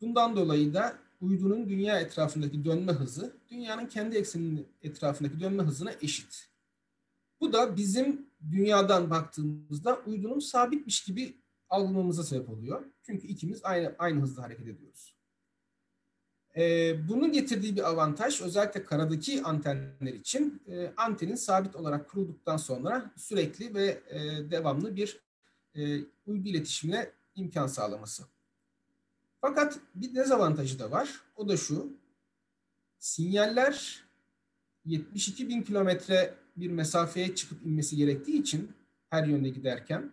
Bundan 0.00 0.36
dolayı 0.36 0.74
da 0.74 0.98
uydunun 1.20 1.68
dünya 1.68 2.00
etrafındaki 2.00 2.64
dönme 2.64 2.92
hızı 2.92 3.36
dünyanın 3.50 3.86
kendi 3.86 4.16
ekseninin 4.16 4.68
etrafındaki 4.82 5.40
dönme 5.40 5.62
hızına 5.62 5.92
eşit. 6.02 6.48
Bu 7.40 7.52
da 7.52 7.76
bizim 7.76 8.26
dünyadan 8.50 9.10
baktığımızda 9.10 10.00
uydunun 10.06 10.38
sabitmiş 10.38 11.04
gibi 11.04 11.40
algılamamıza 11.68 12.24
sebep 12.24 12.50
oluyor. 12.50 12.84
Çünkü 13.02 13.26
ikimiz 13.26 13.64
aynı 13.64 13.94
aynı 13.98 14.20
hızda 14.20 14.42
hareket 14.42 14.68
ediyoruz. 14.68 15.13
Ee, 16.56 17.08
bunun 17.08 17.32
getirdiği 17.32 17.76
bir 17.76 17.88
avantaj 17.90 18.40
özellikle 18.40 18.84
karadaki 18.84 19.42
antenler 19.42 20.12
için 20.14 20.62
e, 20.68 20.92
antenin 20.96 21.34
sabit 21.34 21.76
olarak 21.76 22.10
kurulduktan 22.10 22.56
sonra 22.56 23.10
sürekli 23.16 23.74
ve 23.74 24.02
e, 24.10 24.20
devamlı 24.50 24.96
bir 24.96 25.20
e, 25.74 26.00
uydu 26.26 26.48
iletişimine 26.48 27.10
imkan 27.34 27.66
sağlaması. 27.66 28.24
Fakat 29.40 29.78
bir 29.94 30.14
dezavantajı 30.14 30.78
da 30.78 30.90
var. 30.90 31.20
O 31.36 31.48
da 31.48 31.56
şu. 31.56 31.92
Sinyaller 32.98 34.04
72 34.84 35.48
bin 35.48 35.62
kilometre 35.62 36.34
bir 36.56 36.70
mesafeye 36.70 37.34
çıkıp 37.34 37.66
inmesi 37.66 37.96
gerektiği 37.96 38.40
için 38.40 38.72
her 39.10 39.26
yönde 39.26 39.48
giderken 39.48 40.12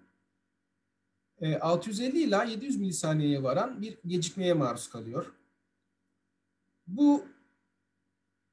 650 1.62 2.18
e, 2.18 2.22
ila 2.22 2.44
700 2.44 2.80
milisaniyeye 2.80 3.44
varan 3.44 3.82
bir 3.82 3.98
gecikmeye 4.08 4.54
maruz 4.54 4.90
kalıyor. 4.90 5.34
Bu 6.98 7.26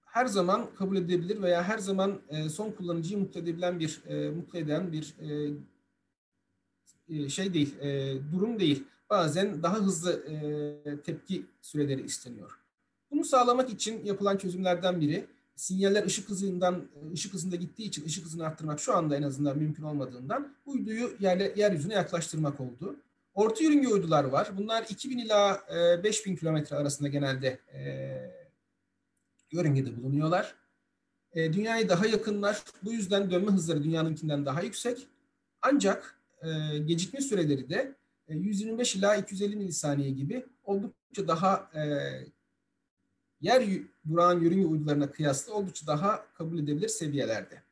her 0.04 0.26
zaman 0.26 0.75
kabul 0.78 0.97
edilebilir 0.97 1.42
veya 1.42 1.62
her 1.62 1.78
zaman 1.78 2.21
e, 2.28 2.49
son 2.49 2.71
kullanıcıyı 2.71 3.21
mutlu 3.21 3.40
edebilen 3.40 3.80
bir 3.80 4.02
e, 4.07 4.30
mutlu 4.30 4.59
eden 4.59 4.92
bir 4.92 5.14
şey 7.28 7.54
değil, 7.54 7.75
durum 8.33 8.61
değil. 8.61 8.85
Bazen 9.11 9.62
daha 9.62 9.76
hızlı 9.76 10.23
tepki 11.04 11.47
süreleri 11.62 12.02
isteniyor. 12.02 12.59
Bunu 13.11 13.25
sağlamak 13.25 13.71
için 13.71 14.04
yapılan 14.04 14.37
çözümlerden 14.37 15.00
biri 15.00 15.26
sinyaller 15.57 16.04
ışık 16.04 16.28
hızından 16.28 16.88
ışık 17.12 17.35
hızında 17.35 17.57
gittiği 17.57 17.85
için 17.85 18.04
ışık 18.04 18.25
hızını 18.25 18.47
arttırmak 18.47 18.80
şu 18.80 18.97
anda 18.97 19.16
en 19.16 19.23
azından 19.23 19.59
mümkün 19.59 19.83
olmadığından 19.83 20.54
uyduyu 20.66 21.16
yerle, 21.21 21.54
yeryüzüne 21.57 21.95
yaklaştırmak 21.95 22.61
oldu. 22.61 22.97
Orta 23.38 23.64
yörünge 23.64 23.88
uydular 23.88 24.25
var. 24.25 24.59
Bunlar 24.59 24.87
2000 24.88 25.18
ila 25.18 25.62
5000 26.04 26.37
kilometre 26.37 26.76
arasında 26.76 27.09
genelde 27.09 27.61
e, 27.73 27.80
yörüngede 29.52 29.97
bulunuyorlar. 29.97 30.54
E, 31.33 31.52
dünyaya 31.52 31.88
daha 31.88 32.07
yakınlar. 32.07 32.62
Bu 32.83 32.92
yüzden 32.92 33.30
dönme 33.30 33.52
hızları 33.52 33.85
dünyanınkinden 33.85 34.47
daha 34.47 34.62
yüksek. 34.62 35.09
Ancak 35.62 36.21
e, 36.42 36.78
gecikme 36.78 37.21
süreleri 37.21 37.68
de 37.68 37.95
125 38.28 38.97
ila 38.97 39.16
250 39.16 39.57
milisaniye 39.57 40.11
gibi 40.11 40.47
oldukça 40.64 41.28
daha 41.28 41.71
e, 41.75 41.83
yer 43.40 43.64
durağan 44.09 44.40
yörünge 44.40 44.66
uydularına 44.66 45.11
kıyasla 45.11 45.52
oldukça 45.52 45.87
daha 45.87 46.26
kabul 46.35 46.59
edilebilir 46.59 46.88
seviyelerde. 46.88 47.62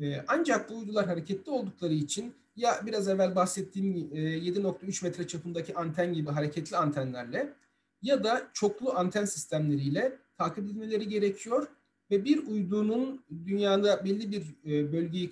E, 0.00 0.24
ancak 0.28 0.70
bu 0.70 0.78
uydular 0.78 1.06
hareketli 1.06 1.50
oldukları 1.50 1.94
için 1.94 2.41
ya 2.56 2.80
biraz 2.86 3.08
evvel 3.08 3.34
bahsettiğim 3.34 4.10
e, 4.12 4.18
7.3 4.38 5.04
metre 5.04 5.26
çapındaki 5.26 5.74
anten 5.74 6.14
gibi 6.14 6.30
hareketli 6.30 6.76
antenlerle 6.76 7.54
ya 8.02 8.24
da 8.24 8.50
çoklu 8.52 8.92
anten 8.92 9.24
sistemleriyle 9.24 10.18
takip 10.38 10.64
edilmeleri 10.64 11.08
gerekiyor 11.08 11.66
ve 12.10 12.24
bir 12.24 12.46
uydunun 12.46 13.24
dünyada 13.46 14.04
belli 14.04 14.30
bir 14.30 14.70
e, 14.72 14.92
bölgeyi 14.92 15.30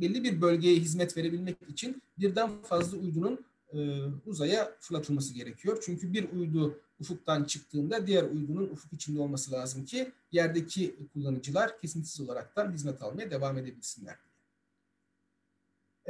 belli 0.00 0.24
bir 0.24 0.40
bölgeye 0.40 0.76
hizmet 0.76 1.16
verebilmek 1.16 1.56
için 1.68 2.02
birden 2.18 2.62
fazla 2.62 2.98
uydunun 2.98 3.44
e, 3.72 3.78
uzaya 4.26 4.76
fırlatılması 4.80 5.34
gerekiyor. 5.34 5.82
Çünkü 5.86 6.12
bir 6.12 6.32
uydu 6.32 6.80
ufuktan 7.00 7.44
çıktığında 7.44 8.06
diğer 8.06 8.22
uydunun 8.22 8.68
ufuk 8.68 8.92
içinde 8.92 9.20
olması 9.20 9.52
lazım 9.52 9.84
ki 9.84 10.12
yerdeki 10.32 10.96
kullanıcılar 11.12 11.78
kesintisiz 11.78 12.20
olaraktan 12.20 12.72
hizmet 12.72 13.02
almaya 13.02 13.30
devam 13.30 13.58
edebilsinler. 13.58 14.16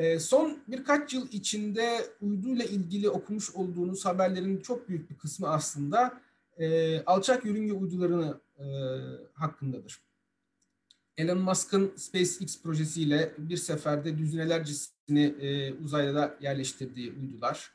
E, 0.01 0.19
son 0.19 0.59
birkaç 0.69 1.15
yıl 1.15 1.29
içinde 1.33 2.07
uyduyla 2.21 2.65
ilgili 2.65 3.11
okumuş 3.11 3.55
olduğunuz 3.55 4.05
haberlerin 4.05 4.61
çok 4.61 4.89
büyük 4.89 5.11
bir 5.11 5.19
kısmı 5.19 5.49
aslında 5.49 6.21
e, 6.59 7.01
alçak 7.05 7.45
yörünge 7.45 7.73
uydularını 7.73 8.41
e, 8.59 8.65
hakkındadır. 9.35 10.01
Elon 11.17 11.39
Musk'ın 11.39 11.93
SpaceX 11.97 12.63
projesiyle 12.63 13.35
bir 13.39 13.57
seferde 13.57 14.19
düzinelercesini 14.19 15.25
e, 15.41 15.75
uzayda 15.75 16.37
yerleştirdiği 16.41 17.13
uydular, 17.13 17.73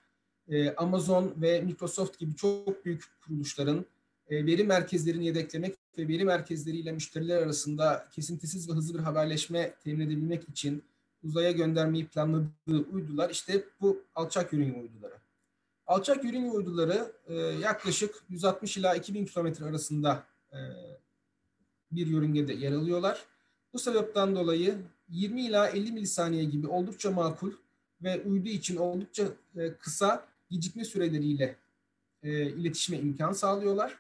Amazon 0.78 1.34
ve 1.38 1.62
Microsoft 1.62 2.20
gibi 2.20 2.36
çok 2.36 2.86
büyük 2.86 3.04
kuruluşların 3.26 3.86
veri 4.32 4.64
merkezlerini 4.64 5.26
yedeklemek 5.26 5.76
ve 5.98 6.08
veri 6.08 6.26
merkezleriyle 6.26 6.92
müşteriler 6.92 7.42
arasında 7.42 8.08
kesintisiz 8.12 8.70
ve 8.70 8.74
hızlı 8.74 8.98
bir 8.98 9.04
haberleşme 9.04 9.76
temin 9.84 10.08
edebilmek 10.08 10.50
için 10.50 10.84
uzaya 11.26 11.52
göndermeyi 11.52 12.08
planladığı 12.08 12.86
uydular 12.92 13.30
işte 13.30 13.64
bu 13.82 14.02
alçak 14.16 14.54
yörünge 14.54 14.80
uyduları. 14.80 15.14
Alçak 15.88 16.24
yörünge 16.24 16.50
uyduları 16.50 17.12
e, 17.28 17.36
yaklaşık 17.36 18.16
160 18.30 18.78
ila 18.78 18.96
2000 18.96 19.26
kilometre 19.26 19.66
arasında 19.66 20.24
e, 20.54 20.60
bir 21.92 22.08
yörüngede 22.08 22.54
yer 22.54 22.72
alıyorlar. 22.72 23.26
Bu 23.74 23.80
sebepten 23.80 24.36
dolayı 24.36 24.78
20 25.10 25.46
ila 25.46 25.70
50 25.70 25.92
milisaniye 25.92 26.44
gibi 26.44 26.68
oldukça 26.68 27.12
makul 27.12 27.52
ve 28.04 28.22
uydu 28.22 28.50
için 28.50 28.76
oldukça 28.76 29.24
e, 29.56 29.74
kısa 29.74 30.28
gecikme 30.50 30.86
süreleriyle 30.86 31.56
e, 32.24 32.50
iletişime 32.50 32.98
imkan 33.00 33.32
sağlıyorlar. 33.34 33.98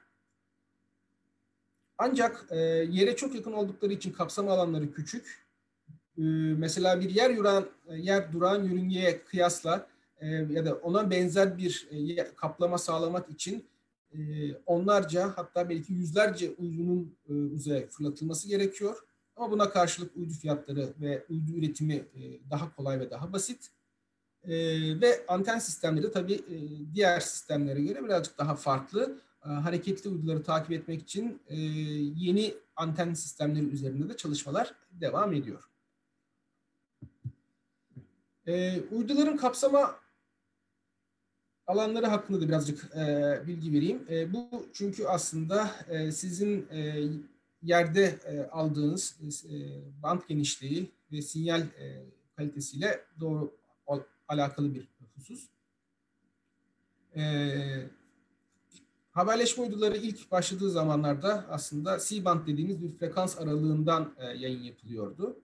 Ancak 1.97 2.45
e, 2.49 2.57
yere 2.91 3.15
çok 3.15 3.35
yakın 3.35 3.53
oldukları 3.53 3.93
için 3.93 4.11
kapsam 4.11 4.49
alanları 4.49 4.93
küçük. 4.93 5.44
E, 6.17 6.21
mesela 6.57 6.99
bir 6.99 7.09
yer 7.09 7.29
yuran, 7.29 7.65
yer 7.97 8.33
duran 8.33 8.63
yörüngeye 8.63 9.23
kıyasla 9.23 9.87
e, 10.21 10.27
ya 10.27 10.65
da 10.65 10.75
ona 10.75 11.11
benzer 11.11 11.57
bir 11.57 11.87
e, 11.91 12.33
kaplama 12.35 12.77
sağlamak 12.77 13.29
için 13.29 13.65
e, 14.13 14.19
onlarca 14.65 15.33
hatta 15.35 15.69
belki 15.69 15.93
yüzlerce 15.93 16.51
uydunun 16.57 17.15
uzaya 17.53 17.87
fırlatılması 17.87 18.47
gerekiyor. 18.47 18.97
Ama 19.35 19.51
buna 19.51 19.69
karşılık 19.69 20.15
uydu 20.15 20.33
fiyatları 20.33 20.93
ve 21.01 21.25
uydu 21.29 21.51
üretimi 21.51 22.05
daha 22.49 22.75
kolay 22.75 22.99
ve 22.99 23.11
daha 23.11 23.33
basit. 23.33 23.71
Ve 25.01 25.25
anten 25.27 25.59
sistemleri 25.59 26.11
tabii 26.11 26.39
diğer 26.93 27.19
sistemlere 27.19 27.81
göre 27.81 28.03
birazcık 28.03 28.37
daha 28.37 28.55
farklı. 28.55 29.21
hareketli 29.39 30.09
uyduları 30.09 30.43
takip 30.43 30.71
etmek 30.71 31.01
için 31.01 31.41
yeni 32.15 32.53
anten 32.75 33.13
sistemleri 33.13 33.65
üzerinde 33.65 34.09
de 34.09 34.17
çalışmalar 34.17 34.73
devam 34.91 35.33
ediyor. 35.33 35.69
Uyduların 38.91 39.37
kapsama 39.37 39.95
alanları 41.67 42.05
hakkında 42.05 42.41
da 42.41 42.47
birazcık 42.47 42.95
bilgi 43.47 43.73
vereyim. 43.73 44.33
bu 44.33 44.65
çünkü 44.73 45.05
aslında 45.05 45.71
sizin 46.11 46.67
yerde 47.65 48.19
e, 48.25 48.49
aldığınız 48.49 49.15
e, 49.49 49.53
band 50.03 50.21
genişliği 50.27 50.91
ve 51.11 51.21
sinyal 51.21 51.61
e, 51.61 52.05
kalitesiyle 52.35 53.05
doğru 53.19 53.57
o, 53.85 54.03
alakalı 54.27 54.73
bir 54.75 54.87
husus. 55.15 55.49
E, 57.15 57.21
haberleşme 59.11 59.63
uyduları 59.63 59.97
ilk 59.97 60.31
başladığı 60.31 60.69
zamanlarda 60.69 61.45
aslında 61.49 61.99
C-band 61.99 62.47
dediğimiz 62.47 62.81
bir 62.81 62.97
frekans 62.97 63.37
aralığından 63.37 64.15
e, 64.17 64.25
yayın 64.25 64.63
yapılıyordu. 64.63 65.39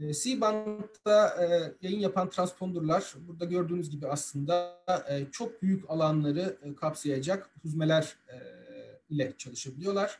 E, 0.00 0.14
C-band'da 0.14 1.44
e, 1.44 1.74
yayın 1.82 2.00
yapan 2.00 2.30
transponderlar 2.30 3.14
burada 3.28 3.44
gördüğünüz 3.44 3.90
gibi 3.90 4.08
aslında 4.08 4.82
e, 5.08 5.26
çok 5.32 5.62
büyük 5.62 5.90
alanları 5.90 6.56
e, 6.62 6.74
kapsayacak 6.74 7.50
huzmeler 7.62 8.16
e, 8.28 8.36
ile 9.10 9.32
çalışabiliyorlar. 9.38 10.18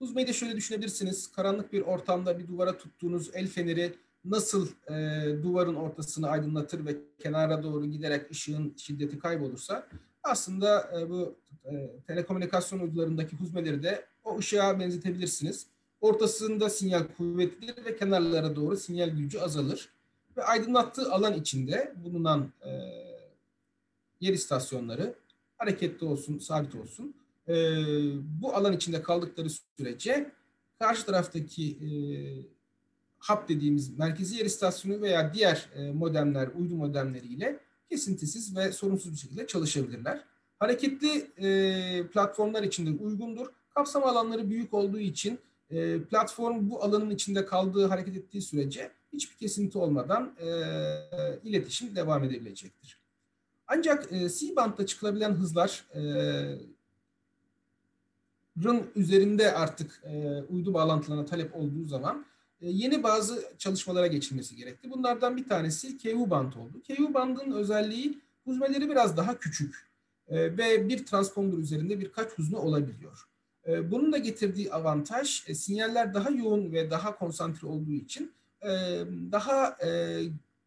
Uzmayı 0.00 0.28
da 0.28 0.32
şöyle 0.32 0.56
düşünebilirsiniz. 0.56 1.32
Karanlık 1.32 1.72
bir 1.72 1.80
ortamda 1.80 2.38
bir 2.38 2.48
duvara 2.48 2.78
tuttuğunuz 2.78 3.30
el 3.34 3.46
feneri 3.46 3.94
nasıl 4.24 4.68
e, 4.90 5.42
duvarın 5.42 5.74
ortasını 5.74 6.28
aydınlatır 6.28 6.86
ve 6.86 6.96
kenara 7.18 7.62
doğru 7.62 7.86
giderek 7.86 8.30
ışığın 8.30 8.74
şiddeti 8.76 9.18
kaybolursa 9.18 9.86
aslında 10.22 10.90
e, 10.98 11.10
bu 11.10 11.36
e, 11.64 11.90
telekomünikasyon 12.06 12.80
uydularındaki 12.80 13.36
huzmeleri 13.36 13.82
de 13.82 14.04
o 14.24 14.38
ışığa 14.38 14.80
benzetebilirsiniz. 14.80 15.66
Ortasında 16.00 16.70
sinyal 16.70 17.04
kuvvetlidir 17.16 17.84
ve 17.84 17.96
kenarlara 17.96 18.56
doğru 18.56 18.76
sinyal 18.76 19.08
gücü 19.08 19.38
azalır. 19.38 19.88
Ve 20.36 20.44
aydınlattığı 20.44 21.12
alan 21.12 21.34
içinde 21.34 21.94
bulunan 22.04 22.52
e, 22.64 22.70
yer 24.20 24.32
istasyonları 24.32 25.14
hareketli 25.58 26.06
olsun, 26.06 26.38
sabit 26.38 26.74
olsun. 26.74 27.14
E, 27.48 27.54
bu 28.40 28.54
alan 28.54 28.72
içinde 28.72 29.02
kaldıkları 29.02 29.48
sürece 29.50 30.32
karşı 30.78 31.06
taraftaki 31.06 31.70
e, 31.72 31.88
hap 33.18 33.48
dediğimiz 33.48 33.98
merkezi 33.98 34.36
yer 34.36 34.44
istasyonu 34.44 35.00
veya 35.00 35.34
diğer 35.34 35.68
e, 35.74 35.90
modemler, 35.90 36.48
uydu 36.58 36.74
modemleriyle 36.74 37.60
kesintisiz 37.90 38.56
ve 38.56 38.72
sorunsuz 38.72 39.12
bir 39.12 39.18
şekilde 39.18 39.46
çalışabilirler. 39.46 40.24
Hareketli 40.58 41.30
e, 41.36 42.06
platformlar 42.06 42.62
için 42.62 42.86
de 42.86 43.02
uygundur. 43.02 43.46
Kapsam 43.74 44.04
alanları 44.04 44.50
büyük 44.50 44.74
olduğu 44.74 44.98
için 44.98 45.38
e, 45.70 46.02
platform 46.02 46.70
bu 46.70 46.84
alanın 46.84 47.10
içinde 47.10 47.46
kaldığı, 47.46 47.86
hareket 47.86 48.16
ettiği 48.16 48.42
sürece 48.42 48.90
hiçbir 49.12 49.36
kesinti 49.36 49.78
olmadan 49.78 50.34
e, 50.40 50.48
iletişim 51.44 51.96
devam 51.96 52.24
edebilecektir. 52.24 52.98
Ancak 53.66 54.12
e, 54.12 54.28
C-band'da 54.28 54.86
çıkılabilen 54.86 55.32
hızlar 55.32 55.84
e, 55.94 56.02
üzerinde 58.96 59.54
artık 59.54 60.02
e, 60.04 60.42
uydu 60.42 60.74
bağlantılarına 60.74 61.24
talep 61.24 61.56
olduğu 61.56 61.84
zaman 61.84 62.26
e, 62.60 62.70
yeni 62.70 63.02
bazı 63.02 63.44
çalışmalara 63.58 64.06
geçilmesi 64.06 64.56
gerekti. 64.56 64.90
Bunlardan 64.90 65.36
bir 65.36 65.48
tanesi 65.48 65.98
KU 65.98 66.30
band 66.30 66.52
oldu. 66.52 66.82
KU 66.86 67.14
bandın 67.14 67.52
özelliği 67.52 68.18
huzmeleri 68.44 68.90
biraz 68.90 69.16
daha 69.16 69.38
küçük 69.38 69.88
e, 70.28 70.58
ve 70.58 70.88
bir 70.88 71.06
transponder 71.06 71.58
üzerinde 71.58 72.00
birkaç 72.00 72.32
huzme 72.32 72.58
olabiliyor. 72.58 73.27
E, 73.68 73.90
bunun 73.90 74.12
da 74.12 74.18
getirdiği 74.18 74.72
avantaj 74.72 75.44
e, 75.48 75.54
sinyaller 75.54 76.14
daha 76.14 76.30
yoğun 76.30 76.72
ve 76.72 76.90
daha 76.90 77.18
konsantre 77.18 77.66
olduğu 77.66 77.92
için 77.92 78.32
e, 78.62 78.68
daha 79.32 79.76
e, 79.86 80.20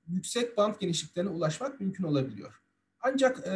yüksek 0.07 0.57
band 0.57 0.75
genişliklerine 0.79 1.29
ulaşmak 1.29 1.79
mümkün 1.79 2.03
olabiliyor. 2.03 2.61
Ancak 3.03 3.47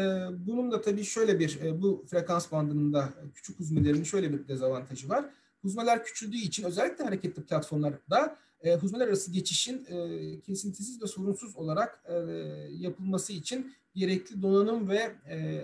bunun 0.47 0.71
da 0.71 0.81
tabii 0.81 1.03
şöyle 1.03 1.39
bir 1.39 1.59
bu 1.81 2.05
frekans 2.09 2.51
bandının 2.51 2.93
da 2.93 3.13
küçük 3.33 3.59
huzmelerinin 3.59 4.03
şöyle 4.03 4.33
bir 4.33 4.47
dezavantajı 4.47 5.09
var. 5.09 5.25
Huzmeler 5.61 6.03
küçüldüğü 6.03 6.37
için 6.37 6.63
özellikle 6.63 7.03
hareketli 7.03 7.43
platformlarda 7.43 8.37
huzmeler 8.79 9.07
arası 9.07 9.31
geçişin 9.31 9.83
kesintisiz 10.45 11.01
ve 11.01 11.07
sorunsuz 11.07 11.55
olarak 11.55 12.03
yapılması 12.69 13.33
için 13.33 13.73
gerekli 13.95 14.41
donanım 14.41 14.89
ve 14.89 15.15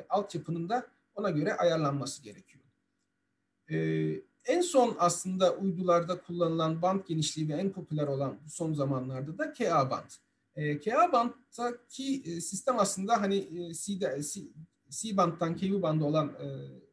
altyapının 0.10 0.70
da 0.70 0.88
ona 1.16 1.30
göre 1.30 1.54
ayarlanması 1.54 2.24
gerekiyor. 2.24 2.61
E, 3.72 3.78
en 4.46 4.62
son 4.62 4.96
aslında 5.00 5.56
uydularda 5.56 6.22
kullanılan 6.22 6.82
band 6.82 7.02
genişliği 7.08 7.50
ve 7.50 7.54
en 7.54 7.72
popüler 7.72 8.08
olan 8.08 8.38
son 8.48 8.74
zamanlarda 8.74 9.38
da 9.38 9.54
KA 9.54 9.90
band. 9.90 10.10
E, 10.56 10.80
KA 10.80 11.12
banddaki 11.12 12.24
e, 12.26 12.42
sistem 12.42 12.80
aslında 12.80 13.22
hani 13.22 13.36
e, 13.36 13.74
C'de, 13.74 14.22
C, 14.24 14.42
C 14.90 15.18
bandtan 15.18 15.58
KU 15.58 15.82
bandı 15.82 16.04
olan 16.04 16.28
e, 16.28 16.48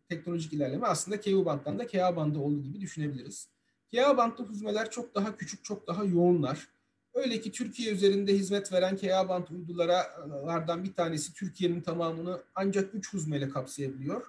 teknolojik 0.08 0.52
ilerleme 0.52 0.86
aslında 0.86 1.20
KU 1.20 1.44
bandtan 1.44 1.78
da 1.78 1.86
KA 1.86 2.16
bandı 2.16 2.38
olduğu 2.38 2.62
gibi 2.62 2.80
düşünebiliriz. 2.80 3.48
KA 3.94 4.16
bandlı 4.16 4.44
huzmeler 4.44 4.90
çok 4.90 5.14
daha 5.14 5.36
küçük, 5.36 5.64
çok 5.64 5.86
daha 5.86 6.04
yoğunlar. 6.04 6.68
Öyle 7.14 7.40
ki 7.40 7.52
Türkiye 7.52 7.92
üzerinde 7.92 8.32
hizmet 8.32 8.72
veren 8.72 8.96
KA 8.96 9.28
band 9.28 9.48
uydulardan 9.48 10.84
bir 10.84 10.92
tanesi 10.92 11.34
Türkiye'nin 11.34 11.80
tamamını 11.80 12.42
ancak 12.54 12.94
3 12.94 13.12
huzmeyle 13.12 13.48
kapsayabiliyor. 13.48 14.22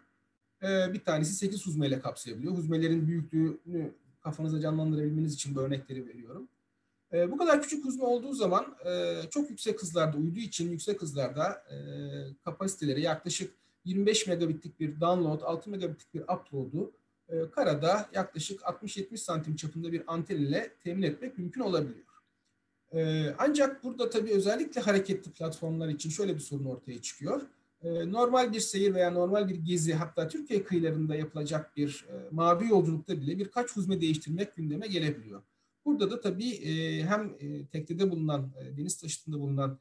Ee, 0.64 0.94
bir 0.94 1.04
tanesi 1.04 1.34
8 1.34 1.66
huzmeyle 1.66 2.00
kapsayabiliyor. 2.00 2.54
Huzmelerin 2.54 3.08
büyüklüğünü 3.08 3.92
kafanıza 4.22 4.60
canlandırabilmeniz 4.60 5.34
için 5.34 5.56
bu 5.56 5.60
örnekleri 5.60 6.08
veriyorum. 6.08 6.48
Ee, 7.14 7.32
bu 7.32 7.38
kadar 7.38 7.62
küçük 7.62 7.86
huzme 7.86 8.04
olduğu 8.04 8.34
zaman 8.34 8.76
e, 8.86 9.22
çok 9.30 9.50
yüksek 9.50 9.82
hızlarda 9.82 10.18
uyduğu 10.18 10.40
için 10.40 10.72
yüksek 10.72 11.02
hızlarda 11.02 11.64
e, 11.72 11.76
kapasiteleri 12.46 13.02
yaklaşık 13.02 13.54
25 13.86 14.28
megabitlik 14.28 14.80
bir 14.80 15.02
download, 15.02 15.42
6 15.42 15.70
megabitlik 15.70 16.14
bir 16.14 16.22
upload'u 16.22 16.92
e, 17.30 17.52
karada 17.52 18.10
yaklaşık 18.14 18.62
60-70 18.62 19.18
santim 19.18 19.56
çapında 19.56 19.92
bir 19.92 20.04
anten 20.08 20.38
ile 20.38 20.74
temin 20.84 21.02
etmek 21.02 21.38
mümkün 21.38 21.62
olabiliyor. 21.62 22.06
E, 22.94 23.30
ancak 23.38 23.84
burada 23.84 24.10
tabii 24.10 24.32
özellikle 24.32 24.82
hareketli 24.82 25.32
platformlar 25.32 25.90
için 25.90 26.10
şöyle 26.10 26.36
bir 26.36 26.40
sorun 26.40 26.66
ortaya 26.66 27.02
çıkıyor. 27.02 27.42
E, 27.84 28.12
normal 28.12 28.54
bir 28.54 28.60
seyir 28.60 28.94
veya 28.94 29.12
normal 29.12 29.50
bir 29.50 29.56
gezi 29.56 29.94
hatta 29.94 30.28
Türkiye 30.28 30.64
kıyılarında 30.64 31.16
yapılacak 31.16 31.78
bir 31.78 32.06
e, 32.10 32.30
mavi 32.32 32.68
yolculukta 32.68 33.22
bile 33.22 33.40
birkaç 33.40 33.76
huzme 33.76 34.02
değiştirmek 34.02 34.56
gündeme 34.56 34.88
gelebiliyor. 34.88 35.42
Burada 35.86 36.12
da 36.12 36.22
tabii 36.22 36.50
e, 36.50 37.04
hem 37.04 37.36
e, 37.40 37.66
teknede 37.66 38.12
bulunan, 38.12 38.52
deniz 38.78 38.98
taşıtında 38.98 39.40
bulunan 39.40 39.80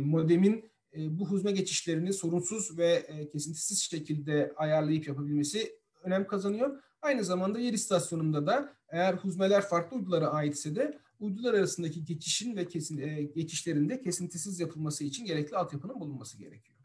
modemin 0.00 0.70
bu 0.96 1.26
huzme 1.26 1.52
geçişlerini 1.52 2.12
sorunsuz 2.12 2.78
ve 2.78 3.06
kesintisiz 3.32 3.78
şekilde 3.82 4.52
ayarlayıp 4.56 5.08
yapabilmesi 5.08 5.72
önem 6.02 6.26
kazanıyor. 6.26 6.82
Aynı 7.02 7.24
zamanda 7.24 7.58
yer 7.58 7.72
istasyonunda 7.72 8.46
da 8.46 8.76
eğer 8.88 9.14
huzmeler 9.14 9.62
farklı 9.62 9.96
uydulara 9.96 10.28
aitse 10.28 10.76
de 10.76 10.98
uydular 11.20 11.54
arasındaki 11.54 12.04
geçişin 12.04 12.56
ve 12.56 12.68
kesin, 12.68 12.98
e, 12.98 13.22
geçişlerinde 13.22 14.00
kesintisiz 14.00 14.60
yapılması 14.60 15.04
için 15.04 15.24
gerekli 15.24 15.56
altyapının 15.56 16.00
bulunması 16.00 16.38
gerekiyor. 16.38 16.78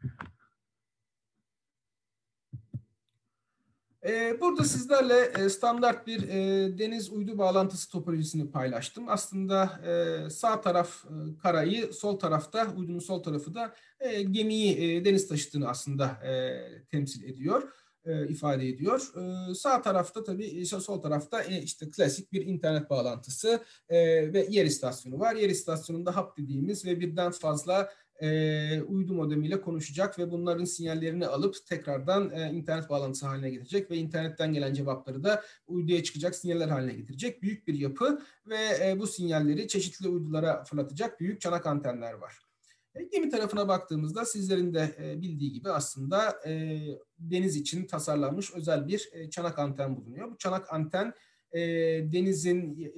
Ee, 4.06 4.40
burada 4.40 4.64
sizlerle 4.64 5.32
e, 5.38 5.48
standart 5.48 6.06
bir 6.06 6.28
e, 6.28 6.78
deniz 6.78 7.10
uydu 7.10 7.38
bağlantısı 7.38 7.90
topolojisini 7.90 8.50
paylaştım. 8.50 9.04
Aslında 9.08 9.80
e, 9.86 10.30
sağ 10.30 10.60
taraf 10.60 11.04
karayı, 11.42 11.92
sol 11.92 12.18
tarafta 12.18 12.74
uydunun 12.76 12.98
sol 12.98 13.22
tarafı 13.22 13.54
da 13.54 13.74
gemiyi, 14.30 15.04
deniz 15.04 15.28
taşıtını 15.28 15.68
aslında 15.68 16.20
temsil 16.90 17.24
ediyor, 17.24 17.72
ifade 18.28 18.68
ediyor. 18.68 19.12
Sağ 19.54 19.82
tarafta 19.82 20.24
tabii, 20.24 20.66
sol 20.66 21.02
tarafta 21.02 21.42
işte 21.42 21.90
klasik 21.90 22.32
bir 22.32 22.46
internet 22.46 22.90
bağlantısı 22.90 23.60
ve 23.90 24.46
yer 24.50 24.64
istasyonu 24.64 25.18
var. 25.18 25.34
Yer 25.34 25.50
istasyonunda 25.50 26.16
hap 26.16 26.38
dediğimiz 26.38 26.84
ve 26.84 27.00
birden 27.00 27.30
fazla 27.32 27.90
e, 28.20 28.82
uydu 28.82 29.14
modemiyle 29.14 29.60
konuşacak 29.60 30.18
ve 30.18 30.30
bunların 30.30 30.64
sinyallerini 30.64 31.26
alıp 31.26 31.66
tekrardan 31.66 32.30
e, 32.30 32.50
internet 32.52 32.90
bağlantısı 32.90 33.26
haline 33.26 33.50
getirecek 33.50 33.90
ve 33.90 33.96
internetten 33.96 34.52
gelen 34.52 34.74
cevapları 34.74 35.24
da 35.24 35.42
uyduya 35.66 36.02
çıkacak 36.02 36.34
sinyaller 36.34 36.68
haline 36.68 36.92
getirecek 36.92 37.42
büyük 37.42 37.68
bir 37.68 37.74
yapı 37.74 38.22
ve 38.46 38.58
e, 38.82 38.98
bu 38.98 39.06
sinyalleri 39.06 39.68
çeşitli 39.68 40.08
uydulara 40.08 40.64
fırlatacak 40.64 41.20
büyük 41.20 41.40
çanak 41.40 41.66
antenler 41.66 42.12
var. 42.12 42.45
Gemi 43.12 43.28
tarafına 43.28 43.68
baktığımızda 43.68 44.24
sizlerin 44.24 44.74
de 44.74 44.96
e, 45.00 45.22
bildiği 45.22 45.52
gibi 45.52 45.70
aslında 45.70 46.36
e, 46.46 46.80
deniz 47.18 47.56
için 47.56 47.86
tasarlanmış 47.86 48.54
özel 48.54 48.88
bir 48.88 49.10
e, 49.12 49.30
çanak 49.30 49.58
anten 49.58 49.96
bulunuyor. 49.96 50.30
Bu 50.30 50.38
çanak 50.38 50.72
anten 50.72 51.14
denizin 52.12 52.92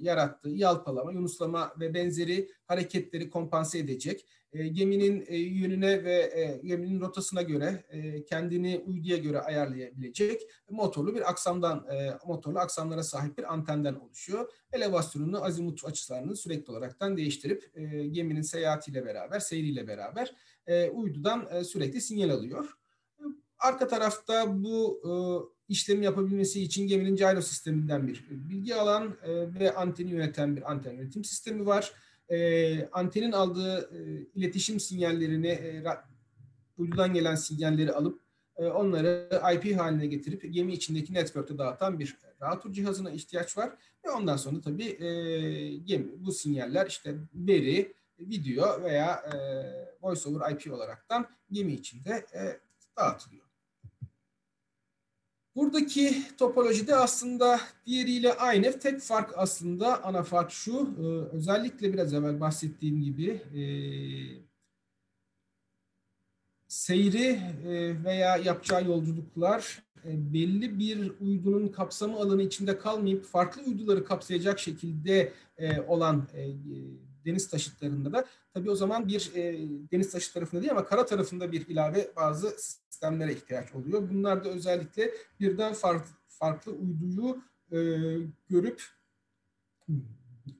yarattığı 0.00 0.50
yalpalama, 0.50 1.12
yunuslama 1.12 1.72
ve 1.80 1.94
benzeri 1.94 2.48
hareketleri 2.66 3.30
kompanse 3.30 3.78
edecek. 3.78 4.26
E, 4.52 4.68
geminin 4.68 5.24
e, 5.28 5.36
yönüne 5.36 6.04
ve 6.04 6.14
e, 6.14 6.66
geminin 6.66 7.00
rotasına 7.00 7.42
göre 7.42 7.84
e, 7.90 8.24
kendini 8.24 8.84
uyduya 8.86 9.16
göre 9.16 9.40
ayarlayabilecek 9.40 10.42
motorlu 10.70 11.14
bir 11.14 11.30
aksamdan, 11.30 11.86
e, 11.92 12.18
motorlu 12.26 12.58
aksamlara 12.58 13.02
sahip 13.02 13.38
bir 13.38 13.52
antenden 13.52 13.94
oluşuyor. 13.94 14.52
Elevasyonunu, 14.72 15.44
azimut 15.44 15.84
açılarını 15.84 16.36
sürekli 16.36 16.70
olaraktan 16.72 17.16
değiştirip 17.16 17.70
e, 17.74 18.06
geminin 18.06 18.42
seyahatiyle 18.42 19.04
beraber, 19.04 19.40
seyriyle 19.40 19.88
beraber 19.88 20.34
e, 20.66 20.88
uydudan 20.90 21.48
e, 21.52 21.64
sürekli 21.64 22.00
sinyal 22.00 22.30
alıyor. 22.30 22.76
Arka 23.58 23.88
tarafta 23.88 24.62
bu 24.62 25.02
e, 25.04 25.12
işlemi 25.68 26.04
yapabilmesi 26.04 26.62
için 26.62 26.86
geminin 26.86 27.16
gyro 27.16 27.40
sisteminden 27.40 28.08
bir 28.08 28.26
bilgi 28.30 28.74
alan 28.74 29.16
e, 29.22 29.54
ve 29.60 29.74
anteni 29.74 30.10
yöneten 30.10 30.56
bir 30.56 30.70
anten 30.70 30.92
yönetim 30.92 31.24
sistemi 31.24 31.66
var. 31.66 31.92
E, 32.30 32.88
antenin 32.92 33.32
aldığı 33.32 33.90
e, 33.96 34.26
iletişim 34.34 34.80
sinyallerini, 34.80 35.48
e, 35.48 35.84
uydudan 36.78 37.14
gelen 37.14 37.34
sinyalleri 37.34 37.92
alıp 37.92 38.20
e, 38.56 38.66
onları 38.66 39.28
IP 39.54 39.78
haline 39.78 40.06
getirip 40.06 40.54
gemi 40.54 40.72
içindeki 40.72 41.14
network'te 41.14 41.58
dağıtan 41.58 41.98
bir 41.98 42.16
router 42.42 42.72
cihazına 42.72 43.10
ihtiyaç 43.10 43.58
var. 43.58 43.72
Ve 44.04 44.10
ondan 44.10 44.36
sonra 44.36 44.60
tabii 44.60 45.04
e, 45.04 45.08
gemi 45.76 46.06
bu 46.16 46.32
sinyaller 46.32 46.86
işte 46.86 47.14
veri, 47.34 47.94
video 48.18 48.82
veya 48.82 49.14
e, 49.14 49.36
voice 50.02 50.28
over 50.28 50.50
IP 50.50 50.72
olaraktan 50.72 51.28
gemi 51.50 51.72
içinde 51.72 52.26
e, 52.34 52.60
dağıtılıyor. 52.96 53.51
Buradaki 55.56 56.22
topolojide 56.38 56.96
aslında 56.96 57.60
diğeriyle 57.86 58.32
aynı. 58.32 58.78
Tek 58.78 59.00
fark 59.00 59.32
aslında 59.36 60.04
ana 60.04 60.22
fark 60.22 60.50
şu. 60.50 60.94
E, 60.98 61.02
özellikle 61.36 61.92
biraz 61.92 62.14
evvel 62.14 62.40
bahsettiğim 62.40 63.02
gibi 63.02 63.28
e, 63.30 63.62
seyri 66.68 67.40
e, 67.68 68.04
veya 68.04 68.36
yapacağı 68.36 68.84
yolculuklar 68.84 69.82
belli 70.04 70.78
bir 70.78 71.12
uydunun 71.20 71.68
kapsamı 71.68 72.16
alanı 72.16 72.42
içinde 72.42 72.78
kalmayıp 72.78 73.24
farklı 73.24 73.62
uyduları 73.62 74.04
kapsayacak 74.04 74.58
şekilde 74.58 75.32
olan 75.88 76.28
deniz 77.26 77.50
taşıtlarında 77.50 78.12
da 78.12 78.26
tabii 78.54 78.70
o 78.70 78.74
zaman 78.74 79.08
bir 79.08 79.32
e, 79.34 79.68
deniz 79.92 80.10
taşı 80.10 80.32
tarafında 80.32 80.60
değil 80.60 80.72
ama 80.72 80.84
kara 80.84 81.06
tarafında 81.06 81.52
bir 81.52 81.68
ilave 81.68 82.10
bazı 82.16 82.50
sistemlere 82.50 83.32
ihtiyaç 83.32 83.74
oluyor. 83.74 84.10
Bunlar 84.10 84.44
da 84.44 84.48
özellikle 84.48 85.10
birden 85.40 85.72
farklı, 85.74 86.10
farklı 86.28 86.72
uyduyu 86.72 87.42
e, 87.72 87.78
görüp 88.48 88.82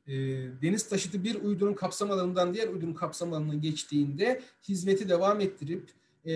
e, 0.06 0.14
deniz 0.62 0.88
taşıtı 0.88 1.24
bir 1.24 1.42
uydunun 1.42 1.74
kapsam 1.74 2.10
alanından 2.10 2.54
diğer 2.54 2.68
uydunun 2.68 2.94
kapsam 2.94 3.32
alanına 3.32 3.54
geçtiğinde 3.54 4.42
hizmeti 4.68 5.08
devam 5.08 5.40
ettirip 5.40 5.90
e, 6.26 6.34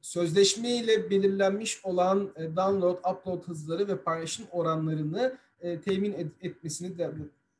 sözleşme 0.00 0.76
ile 0.76 1.10
belirlenmiş 1.10 1.84
olan 1.84 2.30
e, 2.36 2.56
download, 2.56 2.98
upload 2.98 3.42
hızları 3.42 3.88
ve 3.88 3.96
paylaşım 3.96 4.46
oranlarını 4.50 5.38
e, 5.60 5.80
temin 5.80 6.12
et, 6.12 6.26
etmesini 6.40 6.98
de 6.98 7.10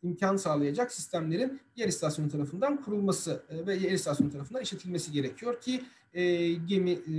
imkan 0.07 0.37
sağlayacak 0.37 0.93
sistemlerin 0.93 1.61
yer 1.77 1.89
istasyonu 1.89 2.31
tarafından 2.31 2.83
kurulması 2.83 3.43
e, 3.49 3.67
ve 3.67 3.75
yer 3.75 3.93
istasyonu 3.93 4.33
tarafından 4.33 4.63
işletilmesi 4.63 5.13
gerekiyor 5.13 5.61
ki 5.61 5.85
e, 6.15 6.53
gemi 6.53 6.91
e, 6.91 7.17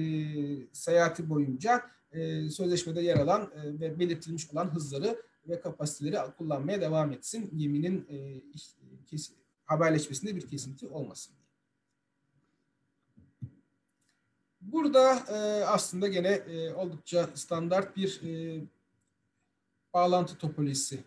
seyahati 0.74 1.30
boyunca 1.30 1.82
e, 2.12 2.50
sözleşmede 2.50 3.02
yer 3.02 3.18
alan 3.18 3.42
e, 3.42 3.80
ve 3.80 4.00
belirtilmiş 4.00 4.52
olan 4.52 4.76
hızları 4.76 5.22
ve 5.48 5.62
kapasiteleri 5.62 6.32
kullanmaya 6.38 6.82
devam 6.82 7.12
etsin. 7.12 7.58
Geminin 7.58 8.06
e, 8.10 8.42
kes, 9.06 9.32
haberleşmesinde 9.66 10.36
bir 10.36 10.48
kesinti 10.48 10.88
olmasın. 10.88 11.36
Burada 14.62 15.14
e, 15.14 15.66
aslında 15.66 16.08
gene 16.08 16.30
e, 16.30 16.74
oldukça 16.74 17.30
standart 17.36 17.98
bir 17.98 18.22
e, 18.24 18.62
bağlantı 19.94 20.38
topolojisi 20.38 21.04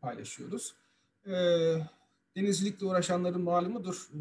paylaşıyoruz. 0.00 0.74
E, 1.26 1.32
denizcilikle 2.36 2.86
uğraşanların 2.86 3.42
malumudur. 3.42 4.08
E, 4.14 4.20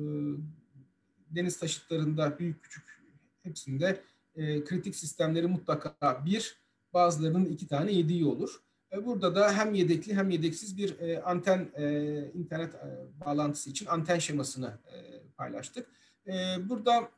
deniz 1.30 1.60
taşıtlarında 1.60 2.40
büyük 2.40 2.64
küçük 2.64 3.02
hepsinde 3.44 4.02
e, 4.36 4.64
kritik 4.64 4.96
sistemleri 4.96 5.48
mutlaka 5.48 6.26
bir, 6.26 6.58
bazılarının 6.94 7.46
iki 7.46 7.68
tane 7.68 7.92
yediği 7.92 8.26
olur. 8.26 8.62
E, 8.92 9.06
burada 9.06 9.36
da 9.36 9.54
hem 9.58 9.74
yedekli 9.74 10.16
hem 10.16 10.30
yedeksiz 10.30 10.78
bir 10.78 11.00
e, 11.00 11.22
anten 11.22 11.72
e, 11.76 11.86
internet 12.34 12.76
e, 12.76 13.08
bağlantısı 13.26 13.70
için 13.70 13.86
anten 13.86 14.20
şemasını 14.20 14.80
e, 14.94 14.96
paylaştık. 15.38 15.88
E, 16.28 16.34
burada 16.70 17.12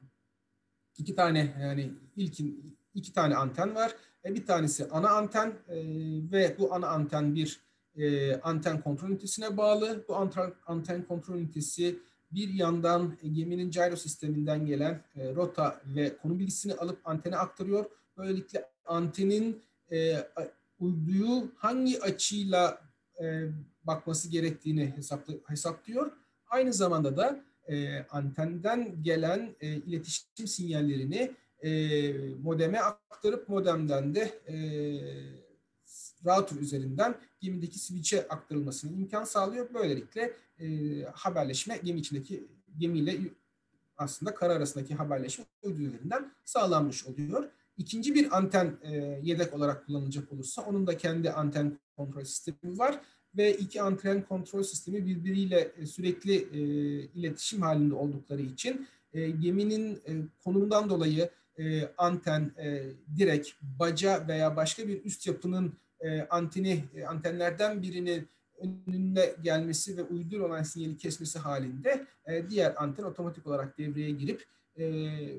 iki 0.97 1.15
tane 1.15 1.57
yani 1.61 1.91
ilkin 2.15 2.77
iki 2.93 3.13
tane 3.13 3.35
anten 3.35 3.75
var. 3.75 3.95
E, 4.25 4.35
bir 4.35 4.45
tanesi 4.45 4.87
ana 4.89 5.09
anten 5.09 5.53
e, 5.67 5.75
ve 6.31 6.55
bu 6.59 6.73
ana 6.73 6.87
anten 6.87 7.35
bir 7.35 7.70
e, 7.97 8.35
anten 8.35 8.81
kontrol 8.81 9.09
ünitesine 9.09 9.57
bağlı. 9.57 10.05
Bu 10.07 10.15
anten, 10.15 10.53
anten 10.67 11.03
kontrol 11.03 11.35
ünitesi 11.35 11.99
bir 12.31 12.49
yandan 12.49 13.17
geminin 13.31 13.71
gyro 13.71 13.95
sisteminden 13.95 14.65
gelen 14.65 15.03
e, 15.15 15.35
rota 15.35 15.81
ve 15.85 16.17
konum 16.17 16.39
bilgisini 16.39 16.73
alıp 16.73 16.99
antene 17.05 17.37
aktarıyor. 17.37 17.85
Böylelikle 18.17 18.65
antenin 18.85 19.61
e, 19.91 20.27
uyduyu 20.79 21.51
hangi 21.55 22.01
açıyla 22.01 22.81
e, 23.21 23.47
bakması 23.83 24.29
gerektiğini 24.29 24.93
hesaplı, 24.95 25.39
hesaplıyor. 25.47 26.11
Aynı 26.49 26.73
zamanda 26.73 27.17
da 27.17 27.43
e, 27.67 27.99
antenden 27.99 29.03
gelen 29.03 29.55
e, 29.61 29.67
iletişim 29.67 30.47
sinyallerini 30.47 31.31
e, 31.63 31.71
modeme 32.43 32.79
aktarıp 32.79 33.49
modemden 33.49 34.15
de 34.15 34.21
e, 34.47 34.55
router 36.25 36.57
üzerinden 36.61 37.15
gemideki 37.39 37.79
switch'e 37.79 38.27
aktarılmasını 38.27 38.97
imkan 38.97 39.23
sağlıyor. 39.23 39.73
Böylelikle 39.73 40.33
e, 40.59 40.65
haberleşme 41.13 41.79
gemi 41.83 41.99
içindeki 41.99 42.47
gemiyle 42.77 43.17
aslında 43.97 44.33
kara 44.35 44.53
arasındaki 44.53 44.95
haberleşme 44.95 45.45
üzerinden 45.63 46.31
sağlanmış 46.45 47.05
oluyor. 47.05 47.49
İkinci 47.77 48.15
bir 48.15 48.37
anten 48.37 48.77
e, 48.81 48.95
yedek 49.23 49.53
olarak 49.53 49.85
kullanılacak 49.85 50.31
olursa 50.31 50.61
onun 50.61 50.87
da 50.87 50.97
kendi 50.97 51.31
anten 51.31 51.77
kontrol 51.95 52.23
sistemi 52.23 52.77
var 52.77 53.01
ve 53.37 53.57
iki 53.57 53.81
anten 53.81 54.25
kontrol 54.25 54.63
sistemi 54.63 55.05
birbiriyle 55.05 55.71
e, 55.77 55.85
sürekli 55.85 56.35
e, 56.35 56.59
iletişim 57.03 57.61
halinde 57.61 57.93
oldukları 57.93 58.41
için 58.41 58.87
e, 59.13 59.29
geminin 59.29 59.95
e, 59.95 60.11
konumundan 60.43 60.89
dolayı 60.89 61.29
e, 61.59 61.93
anten 61.97 62.51
e, 62.57 62.83
direkt 63.17 63.49
baca 63.61 64.27
veya 64.27 64.55
başka 64.55 64.87
bir 64.87 65.05
üst 65.05 65.27
yapının 65.27 65.73
e, 66.01 66.27
anteni 66.29 66.83
e, 66.95 67.05
antenlerden 67.05 67.81
birinin 67.81 68.27
önüne 68.87 69.35
gelmesi 69.41 69.97
ve 69.97 70.03
uydur 70.03 70.39
olan 70.39 70.63
sinyali 70.63 70.97
kesmesi 70.97 71.39
halinde 71.39 72.07
e, 72.25 72.49
diğer 72.49 72.83
anten 72.83 73.03
otomatik 73.03 73.47
olarak 73.47 73.77
devreye 73.77 74.11
girip 74.11 74.45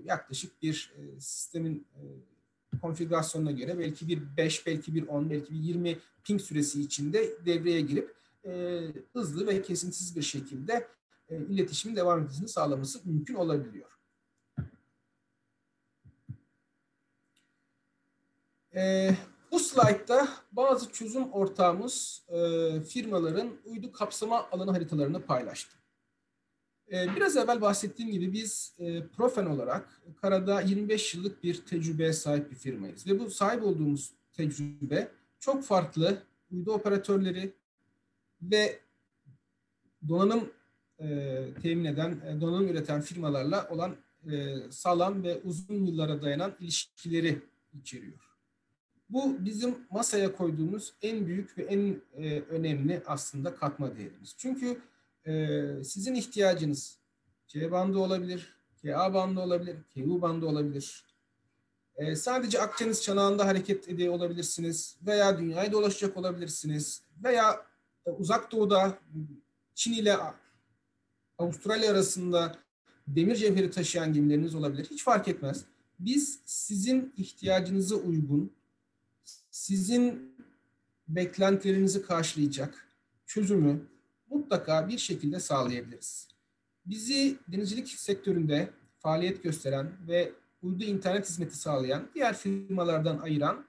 yaklaşık 0.04 0.62
bir 0.62 0.94
sistemin 1.18 1.86
konfigürasyonuna 2.80 3.50
göre 3.50 3.78
belki 3.78 4.08
bir 4.08 4.36
5, 4.36 4.66
belki 4.66 4.94
bir 4.94 5.06
10, 5.06 5.30
belki 5.30 5.52
bir 5.52 5.58
20 5.58 5.98
ping 6.24 6.40
süresi 6.40 6.80
içinde 6.80 7.30
devreye 7.46 7.80
girip 7.80 8.14
hızlı 9.12 9.46
ve 9.46 9.62
kesintisiz 9.62 10.16
bir 10.16 10.22
şekilde 10.22 10.88
e, 11.32 11.36
iletişimin 11.36 11.96
devam 11.96 12.20
etmesini 12.22 12.48
sağlaması 12.48 13.00
mümkün 13.04 13.34
olabiliyor. 13.34 13.98
E, 18.74 19.10
bu 19.52 19.58
slaytta 19.58 20.28
bazı 20.52 20.92
çözüm 20.92 21.32
ortağımız 21.32 22.22
e, 22.28 22.80
firmaların 22.80 23.50
uydu 23.64 23.92
kapsama 23.92 24.48
alanı 24.52 24.70
haritalarını 24.70 25.22
paylaştı. 25.22 25.76
E, 26.92 27.16
biraz 27.16 27.36
evvel 27.36 27.60
bahsettiğim 27.60 28.10
gibi 28.10 28.32
biz 28.32 28.74
e, 28.78 29.06
Profen 29.06 29.46
olarak 29.46 30.02
karada 30.20 30.60
25 30.60 31.14
yıllık 31.14 31.44
bir 31.44 31.66
tecrübeye 31.66 32.12
sahip 32.12 32.50
bir 32.50 32.56
firmayız. 32.56 33.06
Ve 33.06 33.20
bu 33.20 33.30
sahip 33.30 33.62
olduğumuz 33.62 34.12
tecrübe 34.32 35.08
çok 35.40 35.64
farklı 35.64 36.22
uydu 36.50 36.72
operatörleri 36.72 37.52
ve 38.42 38.80
donanım 40.08 40.50
e, 41.00 41.38
temin 41.62 41.84
eden, 41.84 42.20
e, 42.26 42.40
donanım 42.40 42.68
üreten 42.68 43.00
firmalarla 43.00 43.68
olan 43.70 43.96
e, 44.32 44.56
sağlam 44.70 45.22
ve 45.22 45.40
uzun 45.44 45.86
yıllara 45.86 46.22
dayanan 46.22 46.56
ilişkileri 46.60 47.42
içeriyor. 47.80 48.31
Bu 49.12 49.44
bizim 49.44 49.74
masaya 49.90 50.36
koyduğumuz 50.36 50.92
en 51.02 51.26
büyük 51.26 51.58
ve 51.58 51.62
en 51.62 52.00
e, 52.16 52.40
önemli 52.40 53.02
aslında 53.06 53.54
katma 53.54 53.96
değerimiz. 53.96 54.34
Çünkü 54.38 54.80
e, 55.26 55.84
sizin 55.84 56.14
ihtiyacınız 56.14 56.98
C 57.48 57.72
bandı 57.72 57.98
olabilir, 57.98 58.56
KA 58.82 59.14
bandı 59.14 59.40
olabilir, 59.40 59.76
KU 59.94 60.22
bandı 60.22 60.46
olabilir. 60.46 61.04
E, 61.96 62.16
sadece 62.16 62.60
Akdeniz 62.60 63.02
çanağında 63.02 63.46
hareket 63.46 63.88
ediyor 63.88 64.14
olabilirsiniz 64.14 64.96
veya 65.06 65.38
dünyayı 65.38 65.72
dolaşacak 65.72 66.16
olabilirsiniz 66.16 67.02
veya 67.24 67.66
e, 68.06 68.10
uzak 68.10 68.52
doğuda 68.52 68.98
Çin 69.74 69.92
ile 69.92 70.16
Avustralya 71.38 71.90
arasında 71.92 72.58
demir 73.08 73.36
cevheri 73.36 73.70
taşıyan 73.70 74.12
gemileriniz 74.12 74.54
olabilir. 74.54 74.86
Hiç 74.90 75.04
fark 75.04 75.28
etmez. 75.28 75.64
Biz 75.98 76.40
sizin 76.44 77.14
ihtiyacınıza 77.16 77.94
uygun 77.94 78.52
sizin 79.52 80.36
beklentilerinizi 81.08 82.02
karşılayacak 82.02 82.88
çözümü 83.26 83.88
mutlaka 84.30 84.88
bir 84.88 84.98
şekilde 84.98 85.40
sağlayabiliriz. 85.40 86.28
Bizi 86.86 87.38
denizcilik 87.48 87.88
sektöründe 87.88 88.70
faaliyet 88.98 89.42
gösteren 89.42 89.92
ve 90.08 90.32
uydu 90.62 90.84
internet 90.84 91.28
hizmeti 91.28 91.56
sağlayan 91.56 92.08
diğer 92.14 92.36
firmalardan 92.36 93.18
ayıran 93.18 93.66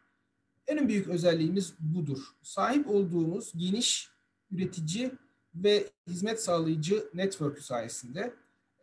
en 0.68 0.88
büyük 0.88 1.08
özelliğimiz 1.08 1.74
budur. 1.80 2.20
Sahip 2.42 2.90
olduğumuz 2.90 3.52
geniş 3.56 4.10
üretici 4.52 5.12
ve 5.56 5.90
hizmet 6.08 6.44
sağlayıcı 6.44 7.10
network 7.14 7.62
sayesinde 7.62 8.34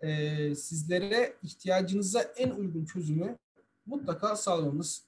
e, 0.01 0.55
sizlere 0.55 1.37
ihtiyacınıza 1.43 2.23
en 2.23 2.51
uygun 2.51 2.85
çözümü 2.85 3.39
mutlaka 3.87 4.37
sağlamamız 4.37 5.05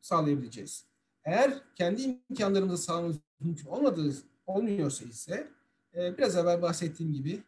sağlayabileceğiz. 0.00 0.93
Eğer 1.24 1.62
kendi 1.74 2.02
imkanlarımızı 2.30 2.82
sağlamamız 2.82 3.16
mümkün 3.40 3.66
olmadığı 3.66 4.14
olmuyorsa 4.46 5.04
ise 5.04 5.48
e, 5.96 6.18
biraz 6.18 6.36
evvel 6.36 6.62
bahsettiğim 6.62 7.12
gibi 7.12 7.42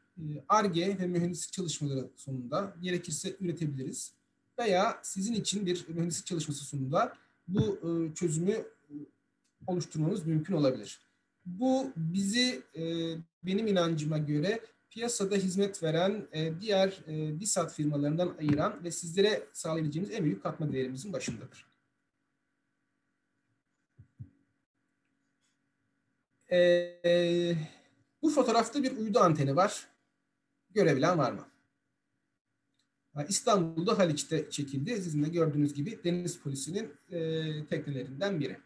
ARGE 0.48 0.80
e 0.80 0.98
ve 0.98 1.06
mühendislik 1.06 1.52
çalışmaları 1.52 2.10
sonunda 2.16 2.74
gerekirse 2.80 3.36
üretebiliriz. 3.40 4.12
Veya 4.58 4.98
sizin 5.02 5.34
için 5.34 5.66
bir 5.66 5.88
mühendislik 5.88 6.26
çalışması 6.26 6.64
sonunda 6.64 7.12
bu 7.48 7.60
e, 7.60 8.14
çözümü 8.14 8.52
e, 8.52 8.94
oluşturmamız 9.66 10.26
mümkün 10.26 10.54
olabilir. 10.54 11.00
Bu 11.46 11.92
bizi 11.96 12.62
e, 12.76 12.82
benim 13.42 13.66
inancıma 13.66 14.18
göre 14.18 14.60
piyasada 14.90 15.34
hizmet 15.34 15.82
veren 15.82 16.26
e, 16.32 16.60
diğer 16.60 17.00
e, 17.06 17.40
DİSAT 17.40 17.74
firmalarından 17.74 18.34
ayıran 18.38 18.84
ve 18.84 18.90
sizlere 18.90 19.42
sağlayabileceğimiz 19.52 20.14
en 20.14 20.24
büyük 20.24 20.42
katma 20.42 20.72
değerimizin 20.72 21.12
başındadır. 21.12 21.65
Ee, 26.50 27.56
bu 28.22 28.30
fotoğrafta 28.30 28.82
bir 28.82 28.96
uydu 28.96 29.18
anteni 29.20 29.56
var. 29.56 29.87
Görebilen 30.70 31.18
var 31.18 31.32
mı? 31.32 31.46
İstanbul'da 33.28 33.98
Haliç'te 33.98 34.50
çekildi. 34.50 34.96
Sizin 34.96 35.24
de 35.24 35.28
gördüğünüz 35.28 35.74
gibi 35.74 36.04
deniz 36.04 36.40
polisinin 36.40 36.92
e, 37.11 37.66
teknelerinden 37.66 38.40
biri. 38.40 38.56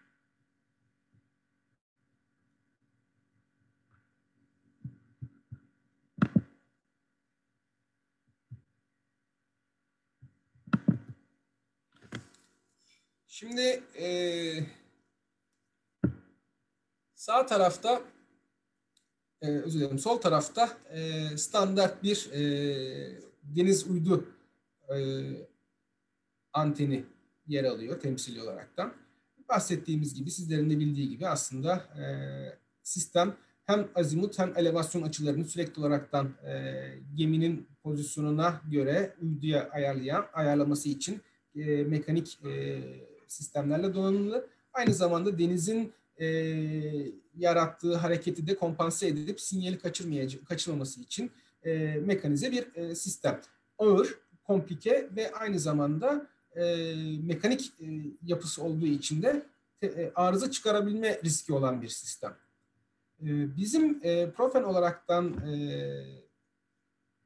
Şimdi 13.27 13.83
e, 13.99 14.07
sağ 17.31 17.47
tarafta 17.47 18.03
e, 19.43 19.49
özür 19.49 19.81
dilerim 19.81 19.99
sol 19.99 20.19
tarafta 20.19 20.69
e, 20.91 21.29
standart 21.37 22.03
bir 22.03 22.31
e, 22.33 22.43
deniz 23.43 23.87
uydu 23.87 24.29
e, 24.89 24.97
anteni 26.53 27.05
yer 27.47 27.65
alıyor 27.65 28.01
temsili 28.01 28.43
olaraktan. 28.43 28.93
Bahsettiğimiz 29.49 30.15
gibi 30.15 30.31
sizlerin 30.31 30.71
de 30.71 30.79
bildiği 30.79 31.09
gibi 31.09 31.29
aslında 31.29 31.75
e, 31.77 32.05
sistem 32.83 33.37
hem 33.65 33.89
azimut 33.95 34.39
hem 34.39 34.53
elevasyon 34.57 35.03
açılarını 35.03 35.45
sürekli 35.45 35.81
olaraktan 35.81 36.35
e, 36.47 36.85
geminin 37.15 37.69
pozisyonuna 37.83 38.61
göre 38.71 39.15
uyduya 39.23 39.71
ayarlayan 39.71 40.27
ayarlaması 40.33 40.89
için 40.89 41.21
e, 41.55 41.85
mekanik 41.85 42.39
e, 42.45 42.81
sistemlerle 43.27 43.95
donanımlı. 43.95 44.47
Aynı 44.73 44.95
zamanda 44.95 45.39
denizin 45.39 45.93
e, 46.21 46.27
yarattığı 47.37 47.97
hareketi 47.97 48.47
de 48.47 48.57
kompanse 48.57 49.09
edip 49.09 49.41
sinyali 49.41 49.79
kaçırmaması 50.49 51.01
için 51.01 51.33
e, 51.63 51.97
mekanize 52.05 52.53
bir 52.53 52.75
e, 52.75 52.95
sistem. 52.95 53.41
Ağır, 53.79 54.19
komplike 54.45 55.09
ve 55.17 55.33
aynı 55.33 55.59
zamanda 55.61 56.27
e, 56.57 56.95
mekanik 57.23 57.73
e, 57.81 57.87
yapısı 58.23 58.63
olduğu 58.63 58.87
için 58.87 59.23
de 59.23 59.47
e, 59.83 60.13
arıza 60.15 60.51
çıkarabilme 60.51 61.21
riski 61.25 61.53
olan 61.53 61.83
bir 61.83 61.89
sistem. 61.89 62.37
E, 63.23 63.57
bizim 63.57 64.01
e, 64.03 64.31
Profen 64.31 64.63
olaraktan 64.63 65.47
e, 65.49 65.55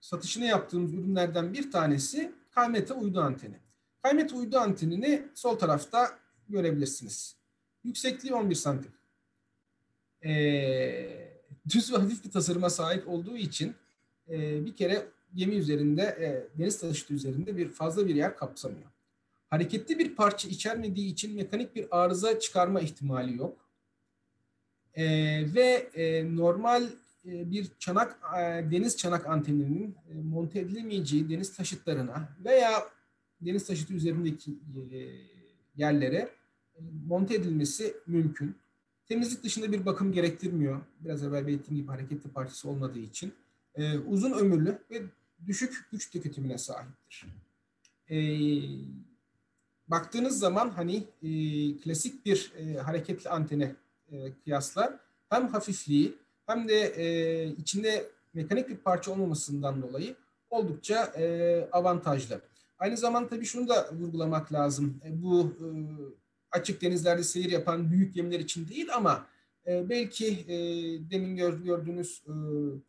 satışını 0.01 0.45
yaptığımız 0.45 0.95
ürünlerden 0.95 1.53
bir 1.53 1.71
tanesi 1.71 2.33
Kaymeta 2.51 2.95
uydu 2.95 3.21
anteni. 3.21 3.61
Kaymeta 4.03 4.37
uydu 4.37 4.59
antenini 4.59 5.29
sol 5.35 5.59
tarafta 5.59 6.19
görebilirsiniz. 6.49 7.44
Yüksekliği 7.85 8.35
11 8.35 8.55
santim. 8.55 8.93
E, 10.25 10.33
düz 11.69 11.93
ve 11.93 11.97
hafif 11.97 12.25
bir 12.25 12.31
tasarıma 12.31 12.71
sahip 12.71 13.09
olduğu 13.09 13.37
için 13.37 13.75
e, 14.29 14.65
bir 14.65 14.77
kere 14.77 15.07
gemi 15.35 15.55
üzerinde, 15.55 16.03
e, 16.03 16.59
deniz 16.59 16.81
taşıtı 16.81 17.15
üzerinde 17.15 17.57
bir 17.57 17.69
fazla 17.69 18.07
bir 18.07 18.15
yer 18.15 18.37
kapsamıyor. 18.37 18.91
Hareketli 19.51 19.99
bir 19.99 20.15
parça 20.15 20.49
içermediği 20.49 21.13
için 21.13 21.35
mekanik 21.35 21.77
bir 21.77 21.87
arıza 21.91 22.41
çıkarma 22.41 22.81
ihtimali 22.81 23.37
yok. 23.37 23.69
E, 24.95 25.05
ve 25.55 25.91
e, 25.95 26.37
normal 26.37 26.83
e, 27.27 27.51
bir 27.51 27.69
çanak 27.79 28.19
e, 28.39 28.41
deniz 28.71 28.97
çanak 28.97 29.27
anteninin 29.27 29.97
e, 30.11 30.15
monte 30.15 30.61
edilemeyeceği 30.61 31.31
deniz 31.31 31.57
taşıtlarına 31.57 32.29
veya 32.45 32.89
deniz 33.41 33.67
taşıtı 33.67 33.95
üzerindeki 33.95 34.51
e, 34.51 34.99
yerlere 35.77 36.31
monte 37.07 37.35
edilmesi 37.35 37.97
mümkün. 38.07 38.57
Temizlik 39.09 39.45
dışında 39.45 39.73
bir 39.73 39.87
bakım 39.87 40.13
gerektirmiyor. 40.13 40.81
Biraz 41.01 41.23
evvel 41.23 41.47
belirttiğim 41.47 41.83
gibi 41.83 41.89
hareketli 41.89 42.31
parçası 42.31 42.69
olmadığı 42.69 42.99
için. 42.99 43.33
E, 43.75 43.99
uzun 43.99 44.33
ömürlü 44.33 44.79
ve 44.91 45.03
düşük 45.47 45.89
güç 45.93 46.11
tüketimine 46.11 46.59
sahiptir. 46.59 47.27
E, 48.11 48.17
baktığınız 49.89 50.39
zaman 50.39 50.71
hani 50.71 50.97
e, 50.97 51.31
klasik 51.77 52.27
bir 52.27 52.53
e, 52.59 52.79
hareketli 52.79 53.31
antene 53.31 53.77
e, 54.13 54.33
kıyaslar 54.45 54.95
hem 55.29 55.49
hafifliği 55.49 56.15
hem 56.47 56.69
de 56.69 56.81
e, 56.81 57.47
içinde 57.49 58.11
mekanik 58.35 58.69
bir 58.69 58.77
parça 58.77 59.13
olmamasından 59.13 59.83
dolayı 59.83 60.17
oldukça 60.51 61.05
e, 61.05 61.69
avantajlı. 61.73 62.41
Aynı 62.79 62.97
zamanda 62.97 63.29
tabii 63.29 63.45
şunu 63.45 63.69
da 63.69 63.91
vurgulamak 63.93 64.53
lazım. 64.53 65.01
E, 65.05 65.23
bu 65.23 65.53
e, 65.61 65.67
açık 66.55 66.83
denizlerde 66.83 67.23
seyir 67.23 67.51
yapan 67.51 67.91
büyük 67.91 68.15
gemiler 68.15 68.41
için 68.41 68.69
değil 68.69 68.95
ama 68.95 69.27
e, 69.67 69.89
belki 69.89 70.27
e, 70.27 70.57
demin 71.11 71.37
gördüğünüz 71.37 72.23
e, 72.27 72.33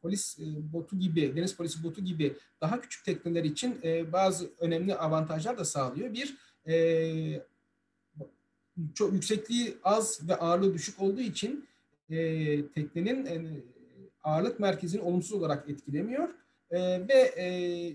polis 0.02 0.38
botu 0.74 1.00
gibi, 1.00 1.36
deniz 1.36 1.56
polisi 1.56 1.84
botu 1.84 2.02
gibi 2.02 2.36
daha 2.62 2.82
küçük 2.82 3.06
tekneler 3.06 3.44
için 3.44 3.82
bazı 4.14 4.50
önemli 4.60 4.96
avantajlar 4.96 5.58
da 5.58 5.66
sağlıyor. 5.66 6.14
Bir, 6.14 6.36
çok 8.94 9.14
yüksekliği 9.14 9.78
az 9.84 10.28
ve 10.28 10.36
ağırlığı 10.36 10.74
düşük 10.74 11.02
olduğu 11.02 11.22
için 11.22 11.68
teknenin 12.76 13.64
ağırlık 14.24 14.60
merkezini 14.60 15.02
olumsuz 15.02 15.34
olarak 15.34 15.70
etkilemiyor 15.70 16.30
e, 16.72 17.08
ve 17.08 17.34
e, 17.38 17.48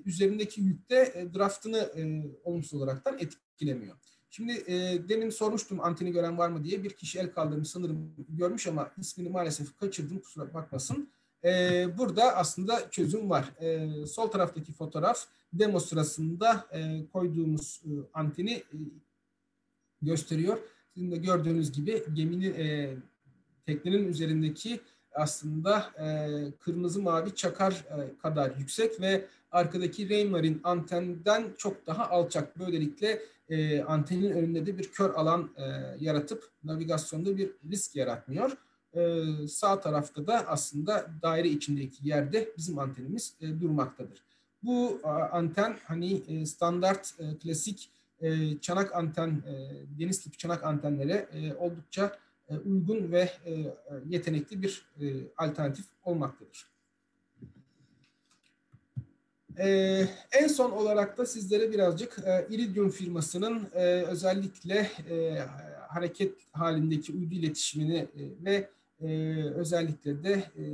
üzerindeki 0.06 0.60
yükte 0.60 1.12
e, 1.14 1.34
draftını 1.34 1.78
e, 1.78 2.22
olumsuz 2.44 2.74
olaraktan 2.74 3.18
etkilemiyor. 3.18 3.96
Şimdi 4.30 4.52
e, 4.52 5.08
demin 5.08 5.30
sormuştum 5.30 5.80
anteni 5.80 6.12
gören 6.12 6.38
var 6.38 6.48
mı 6.48 6.64
diye 6.64 6.84
bir 6.84 6.90
kişi 6.90 7.18
el 7.18 7.30
kaldırmış 7.32 7.68
sanırım 7.68 8.14
görmüş 8.28 8.66
ama 8.66 8.90
ismini 8.98 9.28
maalesef 9.28 9.78
kaçırdım 9.78 10.18
kusura 10.18 10.54
bakmasın. 10.54 11.10
E, 11.44 11.86
burada 11.98 12.36
aslında 12.36 12.90
çözüm 12.90 13.30
var. 13.30 13.44
E, 13.60 14.06
sol 14.06 14.28
taraftaki 14.28 14.72
fotoğraf 14.72 15.24
demo 15.52 15.80
sırasında 15.80 16.66
e, 16.72 17.06
koyduğumuz 17.12 17.82
e, 17.84 17.90
anteni 18.14 18.52
e, 18.52 18.76
gösteriyor. 20.02 20.58
Sizin 20.94 21.10
de 21.10 21.16
gördüğünüz 21.16 21.72
gibi 21.72 22.04
geminin 22.14 22.54
e, 22.54 22.96
teknenin 23.66 24.08
üzerindeki 24.08 24.80
aslında 25.14 25.78
e, 25.78 26.06
kırmızı 26.60 27.02
mavi 27.02 27.34
çakar 27.34 27.72
e, 27.72 28.18
kadar 28.18 28.56
yüksek 28.56 29.00
ve 29.00 29.26
arkadaki 29.50 30.10
Raymarine 30.10 30.56
antenden 30.64 31.44
çok 31.58 31.86
daha 31.86 32.10
alçak. 32.10 32.58
Böylelikle 32.58 33.22
e, 33.48 33.82
antenin 33.82 34.30
önünde 34.30 34.66
de 34.66 34.78
bir 34.78 34.84
kör 34.92 35.14
alan 35.14 35.50
e, 35.56 35.62
yaratıp 36.00 36.44
navigasyonda 36.64 37.36
bir 37.36 37.50
risk 37.70 37.96
yaratmıyor. 37.96 38.52
E, 38.94 39.24
sağ 39.48 39.80
tarafta 39.80 40.26
da 40.26 40.48
aslında 40.48 41.06
daire 41.22 41.48
içindeki 41.48 42.08
yerde 42.08 42.48
bizim 42.58 42.78
antenimiz 42.78 43.34
e, 43.40 43.60
durmaktadır. 43.60 44.22
Bu 44.62 45.00
a, 45.04 45.08
anten 45.08 45.76
hani 45.84 46.22
e, 46.28 46.46
standart 46.46 47.14
e, 47.18 47.38
klasik 47.38 47.90
e, 48.20 48.58
çanak 48.58 48.94
anten, 48.94 49.28
e, 49.28 49.52
deniz 50.00 50.20
tipi 50.20 50.38
çanak 50.38 50.64
antenlere 50.64 51.28
e, 51.32 51.54
oldukça 51.54 52.18
e, 52.48 52.56
uygun 52.56 53.12
ve 53.12 53.30
e, 53.46 53.74
yetenekli 54.08 54.62
bir 54.62 54.86
e, 55.00 55.04
alternatif 55.36 55.84
olmaktadır. 56.04 56.69
Ee, 59.58 60.08
en 60.32 60.48
son 60.48 60.70
olarak 60.70 61.18
da 61.18 61.26
sizlere 61.26 61.72
birazcık 61.72 62.18
e, 62.18 62.46
Iridium 62.50 62.90
firmasının 62.90 63.68
e, 63.74 63.84
özellikle 64.02 64.90
e, 65.10 65.38
hareket 65.88 66.34
halindeki 66.52 67.12
uydu 67.12 67.34
iletişimini 67.34 67.96
e, 67.96 68.44
ve 68.44 68.70
e, 69.00 69.42
özellikle 69.44 70.24
de 70.24 70.32
e, 70.32 70.64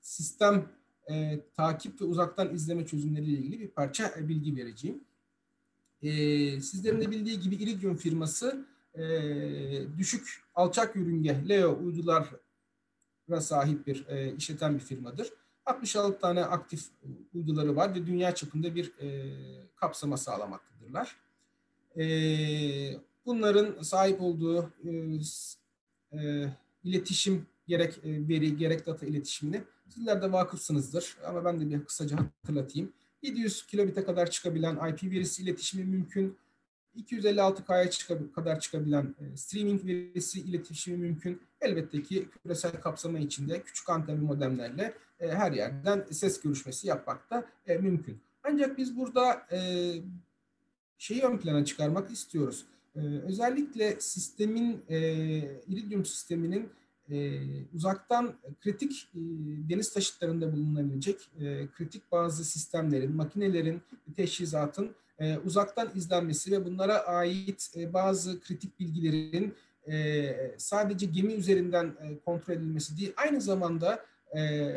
sistem 0.00 0.68
e, 1.10 1.40
takip 1.56 2.00
ve 2.00 2.04
uzaktan 2.04 2.54
izleme 2.54 2.86
çözümleriyle 2.86 3.38
ilgili 3.38 3.60
bir 3.60 3.68
parça 3.68 4.14
e, 4.18 4.28
bilgi 4.28 4.56
vereceğim. 4.56 5.04
E, 6.02 6.10
sizlerin 6.60 7.00
de 7.00 7.10
bildiği 7.10 7.40
gibi 7.40 7.54
Iridium 7.54 7.96
firması 7.96 8.66
e, 8.94 9.02
düşük 9.98 10.42
alçak 10.54 10.96
yörünge 10.96 11.48
LEO 11.48 11.78
uydulara 11.84 13.40
sahip 13.40 13.86
bir 13.86 14.06
e, 14.08 14.36
işleten 14.36 14.74
bir 14.74 14.80
firmadır. 14.80 15.28
66 15.66 16.18
tane 16.18 16.44
aktif 16.44 16.84
uyduları 17.34 17.76
var 17.76 17.94
ve 17.94 18.06
dünya 18.06 18.34
çapında 18.34 18.74
bir 18.74 18.92
e, 19.00 19.30
kapsama 19.76 20.16
sağlamaktadırlar. 20.16 21.16
E, 21.96 22.04
bunların 23.26 23.82
sahip 23.82 24.20
olduğu 24.20 24.72
e, 24.84 24.90
e, 26.18 26.48
iletişim 26.84 27.46
gerek 27.66 27.98
e, 28.04 28.28
veri 28.28 28.56
gerek 28.56 28.86
data 28.86 29.06
iletişimini 29.06 29.62
sizler 29.88 30.22
de 30.22 30.32
vakıfsınızdır 30.32 31.16
ama 31.26 31.44
ben 31.44 31.60
de 31.60 31.70
bir 31.70 31.84
kısaca 31.84 32.16
hatırlatayım. 32.16 32.92
700 33.22 33.66
kilobite 33.66 34.04
kadar 34.04 34.30
çıkabilen 34.30 34.74
IP 34.74 35.02
verisi 35.02 35.42
iletişimi 35.42 35.84
mümkün. 35.84 36.36
256K'ya 36.96 38.32
kadar 38.32 38.60
çıkabilen 38.60 39.14
e, 39.20 39.36
streaming 39.36 39.86
verisi 39.86 40.40
iletişimi 40.40 40.96
mümkün. 40.96 41.40
Elbette 41.64 42.02
ki 42.02 42.28
küresel 42.42 42.80
kapsama 42.80 43.18
içinde 43.18 43.62
küçük 43.62 43.90
antenli 43.90 44.20
modemlerle 44.20 44.94
e, 45.20 45.28
her 45.28 45.52
yerden 45.52 46.06
ses 46.10 46.40
görüşmesi 46.40 46.88
yapmak 46.88 47.30
da 47.30 47.44
e, 47.66 47.76
mümkün. 47.76 48.18
Ancak 48.42 48.78
biz 48.78 48.96
burada 48.96 49.46
şeyi 50.98 51.22
ön 51.22 51.38
plana 51.38 51.64
çıkarmak 51.64 52.10
istiyoruz. 52.10 52.64
özellikle 53.26 54.00
sistemin, 54.00 54.84
Iridium 55.68 56.04
sisteminin 56.04 56.70
e, 57.10 57.40
uzaktan 57.74 58.34
kritik 58.60 59.08
e, 59.14 59.18
deniz 59.68 59.92
taşıtlarında 59.92 60.52
bulunabilecek 60.52 61.30
e, 61.40 61.68
kritik 61.68 62.12
bazı 62.12 62.44
sistemlerin, 62.44 63.16
makinelerin, 63.16 63.82
teşhisatın 64.16 64.94
e, 65.18 65.38
uzaktan 65.38 65.90
izlenmesi 65.94 66.52
ve 66.52 66.64
bunlara 66.64 66.98
ait 66.98 67.70
e, 67.76 67.92
bazı 67.92 68.40
kritik 68.40 68.80
bilgilerin 68.80 69.54
e, 69.90 70.54
sadece 70.58 71.06
gemi 71.06 71.32
üzerinden 71.32 71.86
e, 71.86 72.18
kontrol 72.18 72.54
edilmesi 72.54 72.96
değil, 72.96 73.12
aynı 73.16 73.40
zamanda 73.40 74.06
e, 74.36 74.72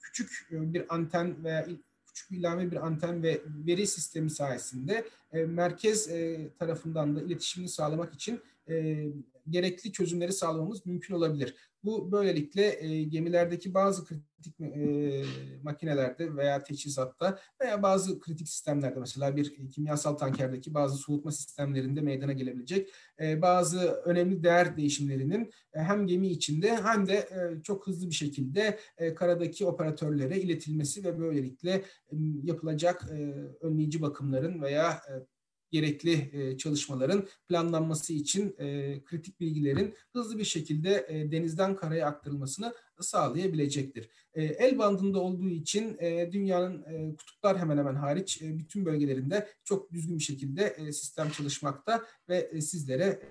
küçük 0.00 0.48
bir 0.50 0.94
anten 0.94 1.44
veya 1.44 1.66
küçük 2.06 2.30
ilave 2.30 2.70
bir 2.70 2.86
anten 2.86 3.22
ve 3.22 3.40
veri 3.66 3.86
sistemi 3.86 4.30
sayesinde 4.30 5.04
e, 5.32 5.44
merkez 5.44 6.08
e, 6.08 6.48
tarafından 6.58 7.16
da 7.16 7.22
iletişimini 7.22 7.68
sağlamak 7.68 8.14
için 8.14 8.40
e, 8.68 9.06
gerekli 9.50 9.92
çözümleri 9.92 10.32
sağlamamız 10.32 10.86
mümkün 10.86 11.14
olabilir. 11.14 11.54
Bu 11.84 12.12
böylelikle 12.12 12.84
e, 12.84 13.02
gemilerdeki 13.02 13.74
bazı 13.74 14.04
kritik 14.04 14.60
e, 14.60 15.24
makinelerde 15.62 16.36
veya 16.36 16.62
teçhizatta 16.62 17.38
veya 17.62 17.82
bazı 17.82 18.20
kritik 18.20 18.48
sistemlerde 18.48 19.00
mesela 19.00 19.36
bir 19.36 19.70
kimyasal 19.70 20.14
tankerdeki 20.14 20.74
bazı 20.74 20.96
soğutma 20.96 21.32
sistemlerinde 21.32 22.00
meydana 22.00 22.32
gelebilecek 22.32 22.88
e, 23.20 23.42
bazı 23.42 23.78
önemli 24.04 24.42
değer 24.42 24.76
değişimlerinin 24.76 25.50
e, 25.74 25.80
hem 25.80 26.06
gemi 26.06 26.28
içinde 26.28 26.76
hem 26.76 27.06
de 27.06 27.14
e, 27.14 27.62
çok 27.62 27.86
hızlı 27.86 28.06
bir 28.06 28.14
şekilde 28.14 28.78
e, 28.98 29.14
karadaki 29.14 29.66
operatörlere 29.66 30.40
iletilmesi 30.40 31.04
ve 31.04 31.18
böylelikle 31.18 31.72
e, 31.72 32.16
yapılacak 32.42 33.04
e, 33.10 33.16
önleyici 33.60 34.02
bakımların 34.02 34.62
veya 34.62 34.90
e, 34.90 35.37
gerekli 35.70 36.30
e, 36.32 36.56
çalışmaların 36.56 37.26
planlanması 37.48 38.12
için 38.12 38.54
e, 38.58 38.98
kritik 39.04 39.40
bilgilerin 39.40 39.94
hızlı 40.12 40.38
bir 40.38 40.44
şekilde 40.44 41.06
e, 41.08 41.32
denizden 41.32 41.76
karaya 41.76 42.06
aktarılmasını 42.06 42.74
sağlayabilecektir. 43.00 44.10
El 44.34 44.78
bandında 44.78 45.18
olduğu 45.18 45.48
için 45.48 45.98
dünyanın 46.32 46.84
kutuplar 47.16 47.58
hemen 47.58 47.78
hemen 47.78 47.94
hariç 47.94 48.40
bütün 48.42 48.86
bölgelerinde 48.86 49.48
çok 49.64 49.92
düzgün 49.92 50.18
bir 50.18 50.22
şekilde 50.22 50.92
sistem 50.92 51.30
çalışmakta 51.30 52.04
ve 52.28 52.60
sizlere 52.60 53.22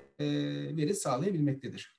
veri 0.78 0.96
sağlayabilmektedir. 0.96 1.98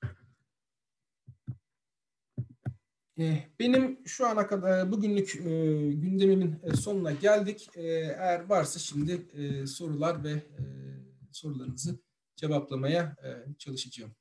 Eh, 3.19 3.49
benim 3.59 4.01
şu 4.07 4.27
ana 4.27 4.47
kadar 4.47 4.93
bugünlük 4.93 5.37
e, 5.37 5.41
gündemimin 5.93 6.57
sonuna 6.75 7.13
geldik. 7.13 7.69
Eğer 7.75 8.49
varsa 8.49 8.79
şimdi 8.79 9.27
sorular 9.67 10.25
ve 10.25 10.43
sorularınızı 11.33 11.99
cevaplamaya 12.37 13.17
çalışacağım. 13.59 14.13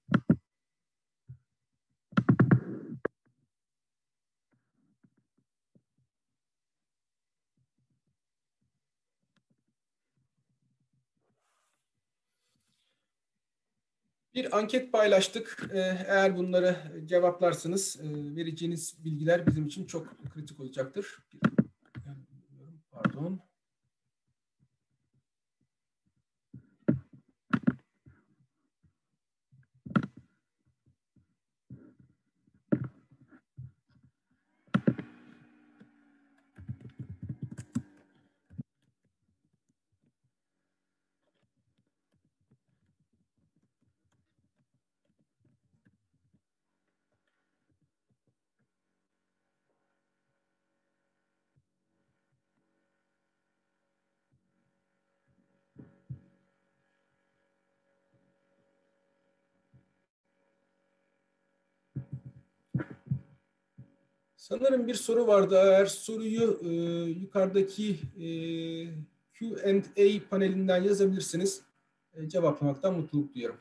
Bir 14.38 14.58
anket 14.58 14.92
paylaştık. 14.92 15.70
Ee, 15.74 15.80
eğer 16.08 16.38
bunları 16.38 16.76
cevaplarsanız 17.06 18.00
e, 18.02 18.36
vereceğiniz 18.36 19.06
bilgiler 19.06 19.48
bizim 19.48 19.66
için 19.66 19.86
çok 19.86 20.08
kritik 20.34 20.60
olacaktır. 20.60 21.18
Pardon. 22.92 23.40
Sanırım 64.50 64.88
bir 64.88 64.94
soru 64.94 65.28
vardı. 65.28 65.56
Eğer 65.64 65.86
soruyu 65.86 66.60
e, 66.64 66.68
yukarıdaki 67.10 68.00
e, 68.20 68.28
Q&A 69.34 70.30
panelinden 70.30 70.84
yazabilirsiniz. 70.84 71.62
E, 72.14 72.30
cevaplamaktan 72.30 72.94
mutluluk 72.94 73.36
duyuyorum. 73.36 73.60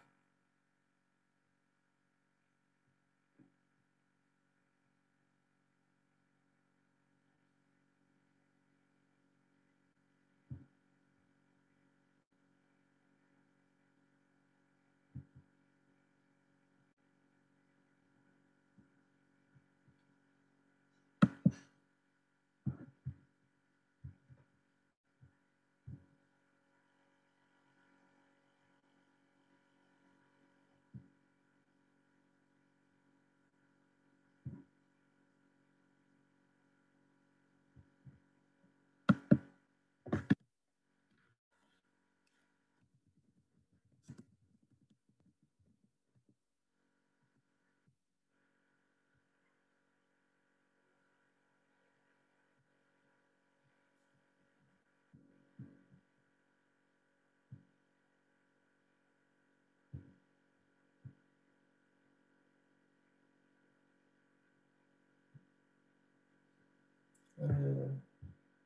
Ee, 67.38 67.46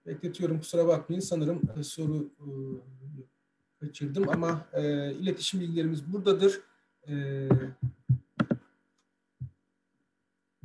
bekletiyorum 0.07 0.59
kusura 0.59 0.87
bakmayın. 0.87 1.21
Sanırım 1.21 1.63
e, 1.79 1.83
soru 1.83 2.31
e, 2.41 2.47
kaçırdım 3.81 4.29
ama 4.29 4.69
e, 4.73 5.13
iletişim 5.13 5.61
bilgilerimiz 5.61 6.13
buradadır. 6.13 6.61
E, 7.09 7.49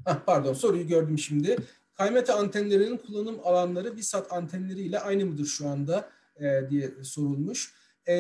ah, 0.06 0.26
pardon 0.26 0.54
soruyu 0.54 0.88
gördüm 0.88 1.20
şimdi. 1.20 1.58
Kaymeta 1.94 2.36
antenlerinin 2.36 2.98
kullanım 2.98 3.40
alanları 3.44 3.98
VSAT 3.98 4.32
antenleriyle 4.34 5.00
aynı 5.00 5.26
mıdır 5.26 5.46
şu 5.46 5.68
anda 5.68 6.10
e, 6.40 6.70
diye 6.70 6.92
sorulmuş. 7.04 7.74
E, 8.08 8.16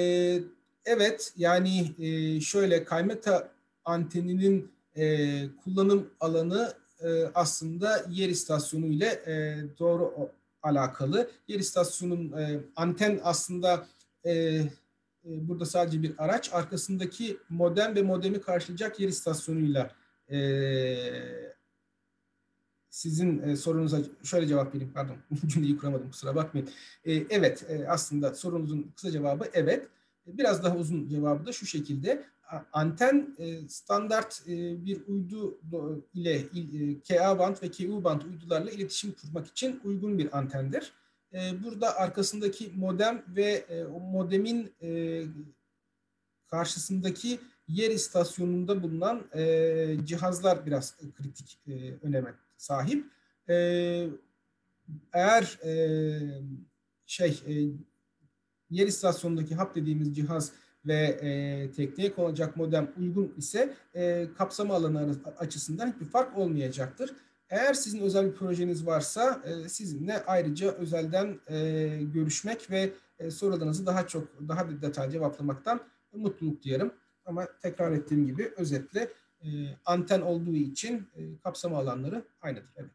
evet 0.86 1.34
yani 1.38 1.96
e, 2.00 2.42
şöyle 2.42 2.84
kaymeta 2.84 3.52
anteninin 3.86 4.72
e, 4.98 5.46
kullanım 5.64 6.10
alanı 6.20 6.74
e, 7.02 7.26
aslında 7.26 8.06
yer 8.10 8.30
istasyonu 8.30 8.86
ile 8.86 9.06
e, 9.06 9.64
doğru 9.80 10.30
alakalı. 10.66 11.30
Yer 11.48 11.60
istasyonun 11.60 12.32
e, 12.32 12.60
anten 12.76 13.20
aslında 13.24 13.88
e, 14.24 14.32
e, 14.34 14.70
burada 15.24 15.66
sadece 15.66 16.04
bir 16.04 16.14
araç. 16.18 16.54
Arkasındaki 16.54 17.38
modem 17.50 17.96
ve 17.96 18.02
modemi 18.02 18.42
karşılayacak 18.42 19.00
yer 19.00 19.08
istasyonuyla 19.08 19.92
e, 20.32 20.38
sizin 22.90 23.44
e, 23.44 23.56
sorunuza 23.56 24.00
şöyle 24.24 24.48
cevap 24.48 24.76
vereyim. 24.76 24.94
Pardon 24.94 25.18
cümleyi 25.48 25.78
kuramadım 25.78 26.12
kusura 26.12 26.36
bakmayın. 26.36 26.70
E, 27.06 27.14
evet 27.14 27.66
e, 27.70 27.88
aslında 27.88 28.36
sorunuzun 28.36 28.92
kısa 28.96 29.12
cevabı 29.12 29.50
evet. 29.54 29.88
Biraz 30.28 30.64
daha 30.64 30.76
uzun 30.76 31.08
cevabı 31.08 31.46
da 31.46 31.52
şu 31.52 31.66
şekilde 31.66 32.26
anten 32.74 33.36
e, 33.38 33.68
standart 33.70 34.42
e, 34.48 34.86
bir 34.86 35.08
uydu 35.08 35.58
ile 36.14 36.34
e, 36.34 37.02
Ka 37.08 37.40
band 37.40 37.56
ve 37.64 37.72
Ku 37.72 38.04
band 38.04 38.22
uydularla 38.22 38.72
iletişim 38.72 39.12
kurmak 39.12 39.48
için 39.48 39.82
uygun 39.84 40.18
bir 40.18 40.38
antendir. 40.38 40.94
Burada 41.64 41.96
arkasındaki 41.96 42.72
modem 42.76 43.24
ve 43.28 43.66
o 43.96 44.00
modemin 44.00 44.72
karşısındaki 46.48 47.40
yer 47.68 47.92
istasyonunda 47.92 48.84
bulunan 48.84 49.24
cihazlar 50.06 50.66
biraz 50.66 50.98
kritik 50.98 51.60
öneme 52.02 52.34
sahip. 52.58 53.06
Eğer 55.14 55.60
şey 57.06 57.40
yer 58.70 58.88
istasyonundaki 58.88 59.56
hap 59.56 59.76
dediğimiz 59.76 60.16
cihaz 60.16 60.52
ve 60.88 61.20
e, 61.22 61.72
tekneye 61.72 62.14
konacak 62.14 62.58
modem 62.58 62.92
uygun 63.00 63.34
ise 63.38 63.74
e, 63.96 64.28
kapsama 64.38 64.74
alanı 64.74 65.16
açısından 65.40 65.92
hiçbir 65.92 66.06
fark 66.06 66.38
olmayacaktır. 66.38 67.16
Eğer 67.50 67.74
sizin 67.74 68.00
özel 68.02 68.26
bir 68.26 68.36
projeniz 68.36 68.86
varsa 68.86 69.42
e, 69.46 69.70
sizinle 69.70 70.24
ayrıca 70.26 70.72
özelden 70.72 71.40
e, 71.48 71.88
görüşmek 72.14 72.72
ve 72.72 72.94
e, 73.20 73.32
sorularınızı 73.32 73.86
daha 73.86 74.08
çok, 74.08 74.28
daha 74.48 74.82
detaylı 74.82 75.12
cevaplamaktan 75.12 75.80
mutluluk 76.14 76.64
duyarım. 76.64 76.94
Ama 77.26 77.48
tekrar 77.62 77.92
ettiğim 77.92 78.28
gibi 78.28 78.54
özetle 78.58 79.10
e, 79.44 79.48
anten 79.86 80.22
olduğu 80.22 80.56
için 80.56 81.08
e, 81.16 81.38
kapsama 81.44 81.78
alanları 81.78 82.26
aynıdır. 82.42 82.70
Evet. 82.76 82.92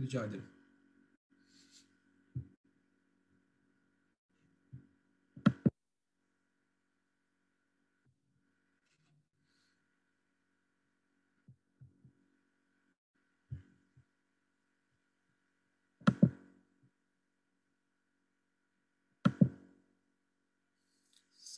Rica 0.00 0.24
ederim. 0.24 0.55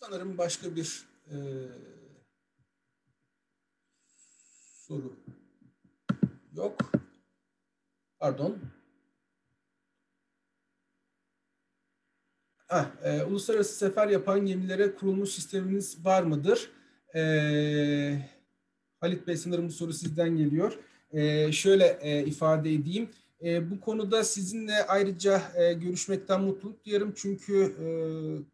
Sanırım 0.00 0.38
başka 0.38 0.76
bir 0.76 1.06
e, 1.26 1.36
soru 4.86 5.16
yok. 6.54 6.92
Pardon. 8.18 8.58
Ah, 12.68 12.90
e, 13.04 13.22
uluslararası 13.24 13.74
sefer 13.74 14.08
yapan 14.08 14.46
gemilere 14.46 14.94
kurulmuş 14.94 15.30
sisteminiz 15.30 16.04
var 16.04 16.22
mıdır? 16.22 16.70
E, 17.14 17.20
Halit 19.00 19.26
Bey 19.26 19.36
sanırım 19.36 19.68
bu 19.68 19.72
soru 19.72 19.92
sizden 19.92 20.36
geliyor. 20.36 20.78
E, 21.10 21.52
şöyle 21.52 21.98
e, 22.02 22.26
ifade 22.26 22.74
edeyim. 22.74 23.10
E, 23.44 23.70
bu 23.70 23.80
konuda 23.80 24.24
sizinle 24.24 24.86
ayrıca 24.86 25.42
e, 25.56 25.72
görüşmekten 25.72 26.40
mutluluk 26.40 26.84
duyarım. 26.84 27.12
Çünkü 27.16 27.62
e, 27.64 27.86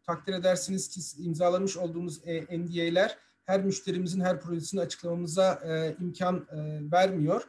takdir 0.03 0.33
edersiniz 0.33 0.87
ki 0.87 1.23
imzalamış 1.23 1.77
olduğumuz 1.77 2.27
e, 2.27 2.59
NDA'ler 2.59 3.17
her 3.45 3.63
müşterimizin 3.63 4.21
her 4.21 4.41
projesini 4.41 4.81
açıklamamıza 4.81 5.53
e, 5.53 6.03
imkan 6.03 6.47
e, 6.51 6.91
vermiyor. 6.91 7.41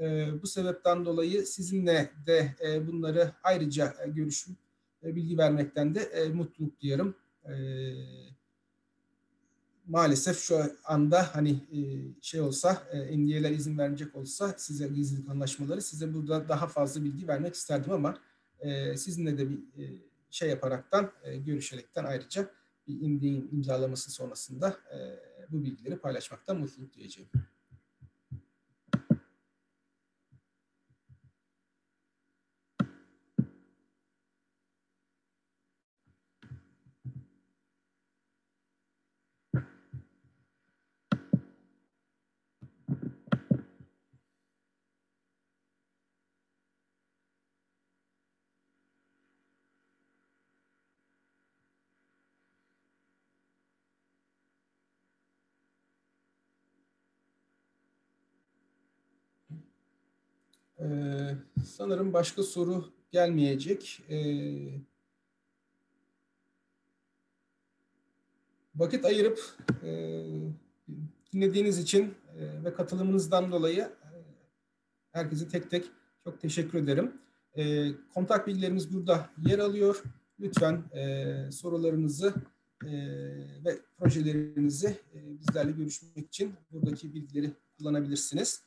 E, 0.00 0.26
bu 0.42 0.46
sebepten 0.46 1.04
dolayı 1.04 1.46
sizinle 1.46 2.10
de 2.26 2.54
e, 2.64 2.86
bunları 2.86 3.32
ayrıca 3.42 3.94
e, 4.04 4.10
görüşüp 4.10 4.56
e, 5.04 5.16
bilgi 5.16 5.38
vermekten 5.38 5.94
de 5.94 6.00
e, 6.00 6.28
mutluluk 6.28 6.80
duyarım. 6.80 7.14
E, 7.44 7.54
maalesef 9.86 10.38
şu 10.38 10.62
anda 10.84 11.34
hani 11.34 11.50
e, 11.50 11.78
şey 12.20 12.40
olsa 12.40 12.82
e, 12.92 13.18
NDA'ler 13.18 13.50
izin 13.50 13.78
verecek 13.78 14.16
olsa 14.16 14.54
size 14.56 14.88
gizlilik 14.88 15.28
anlaşmaları 15.28 15.82
size 15.82 16.14
burada 16.14 16.48
daha 16.48 16.66
fazla 16.66 17.04
bilgi 17.04 17.28
vermek 17.28 17.54
isterdim 17.54 17.92
ama 17.92 18.18
e, 18.60 18.96
sizinle 18.96 19.38
de 19.38 19.50
bir 19.50 19.60
şey 20.30 20.48
yaparaktan 20.48 21.10
görüşerekten 21.46 22.04
ayrıca 22.04 22.50
bir 22.88 23.52
imzalaması 23.52 24.10
sonrasında 24.10 24.76
bu 25.50 25.62
bilgileri 25.62 25.96
paylaşmaktan 25.96 26.58
mutluluk 26.58 26.96
duyacağım. 26.96 27.28
Ee, 60.80 61.36
sanırım 61.64 62.12
başka 62.12 62.42
soru 62.42 62.92
gelmeyecek. 63.10 64.02
Ee, 64.10 64.80
vakit 68.74 69.04
ayırıp 69.04 69.40
e, 69.82 69.90
dinlediğiniz 71.32 71.78
için 71.78 72.14
e, 72.38 72.64
ve 72.64 72.74
katılımınızdan 72.74 73.52
dolayı 73.52 73.80
e, 73.80 74.08
herkese 75.12 75.48
tek 75.48 75.70
tek 75.70 75.90
çok 76.24 76.40
teşekkür 76.40 76.78
ederim. 76.78 77.12
E, 77.56 77.88
kontak 78.14 78.46
bilgilerimiz 78.46 78.92
burada 78.94 79.30
yer 79.46 79.58
alıyor. 79.58 80.02
Lütfen 80.40 80.84
e, 80.92 81.52
sorularınızı 81.52 82.34
e, 82.84 82.90
ve 83.64 83.78
projelerinizi 83.98 84.88
e, 85.14 85.40
bizlerle 85.40 85.72
görüşmek 85.72 86.26
için 86.26 86.54
buradaki 86.70 87.14
bilgileri 87.14 87.50
kullanabilirsiniz. 87.78 88.62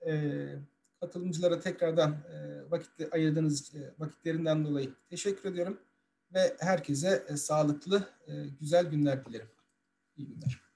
Evet 0.00 0.58
katılımcılara 1.00 1.60
tekrardan 1.60 2.10
e, 2.12 2.70
vakit 2.70 3.14
ayırdığınız 3.14 3.74
e, 3.74 3.94
vakitlerinden 3.98 4.64
dolayı 4.64 4.94
teşekkür 5.10 5.50
ediyorum 5.50 5.80
ve 6.34 6.56
herkese 6.60 7.24
e, 7.28 7.36
sağlıklı, 7.36 8.08
e, 8.26 8.32
güzel 8.60 8.86
günler 8.86 9.24
dilerim. 9.24 9.48
İyi 10.16 10.28
günler. 10.28 10.67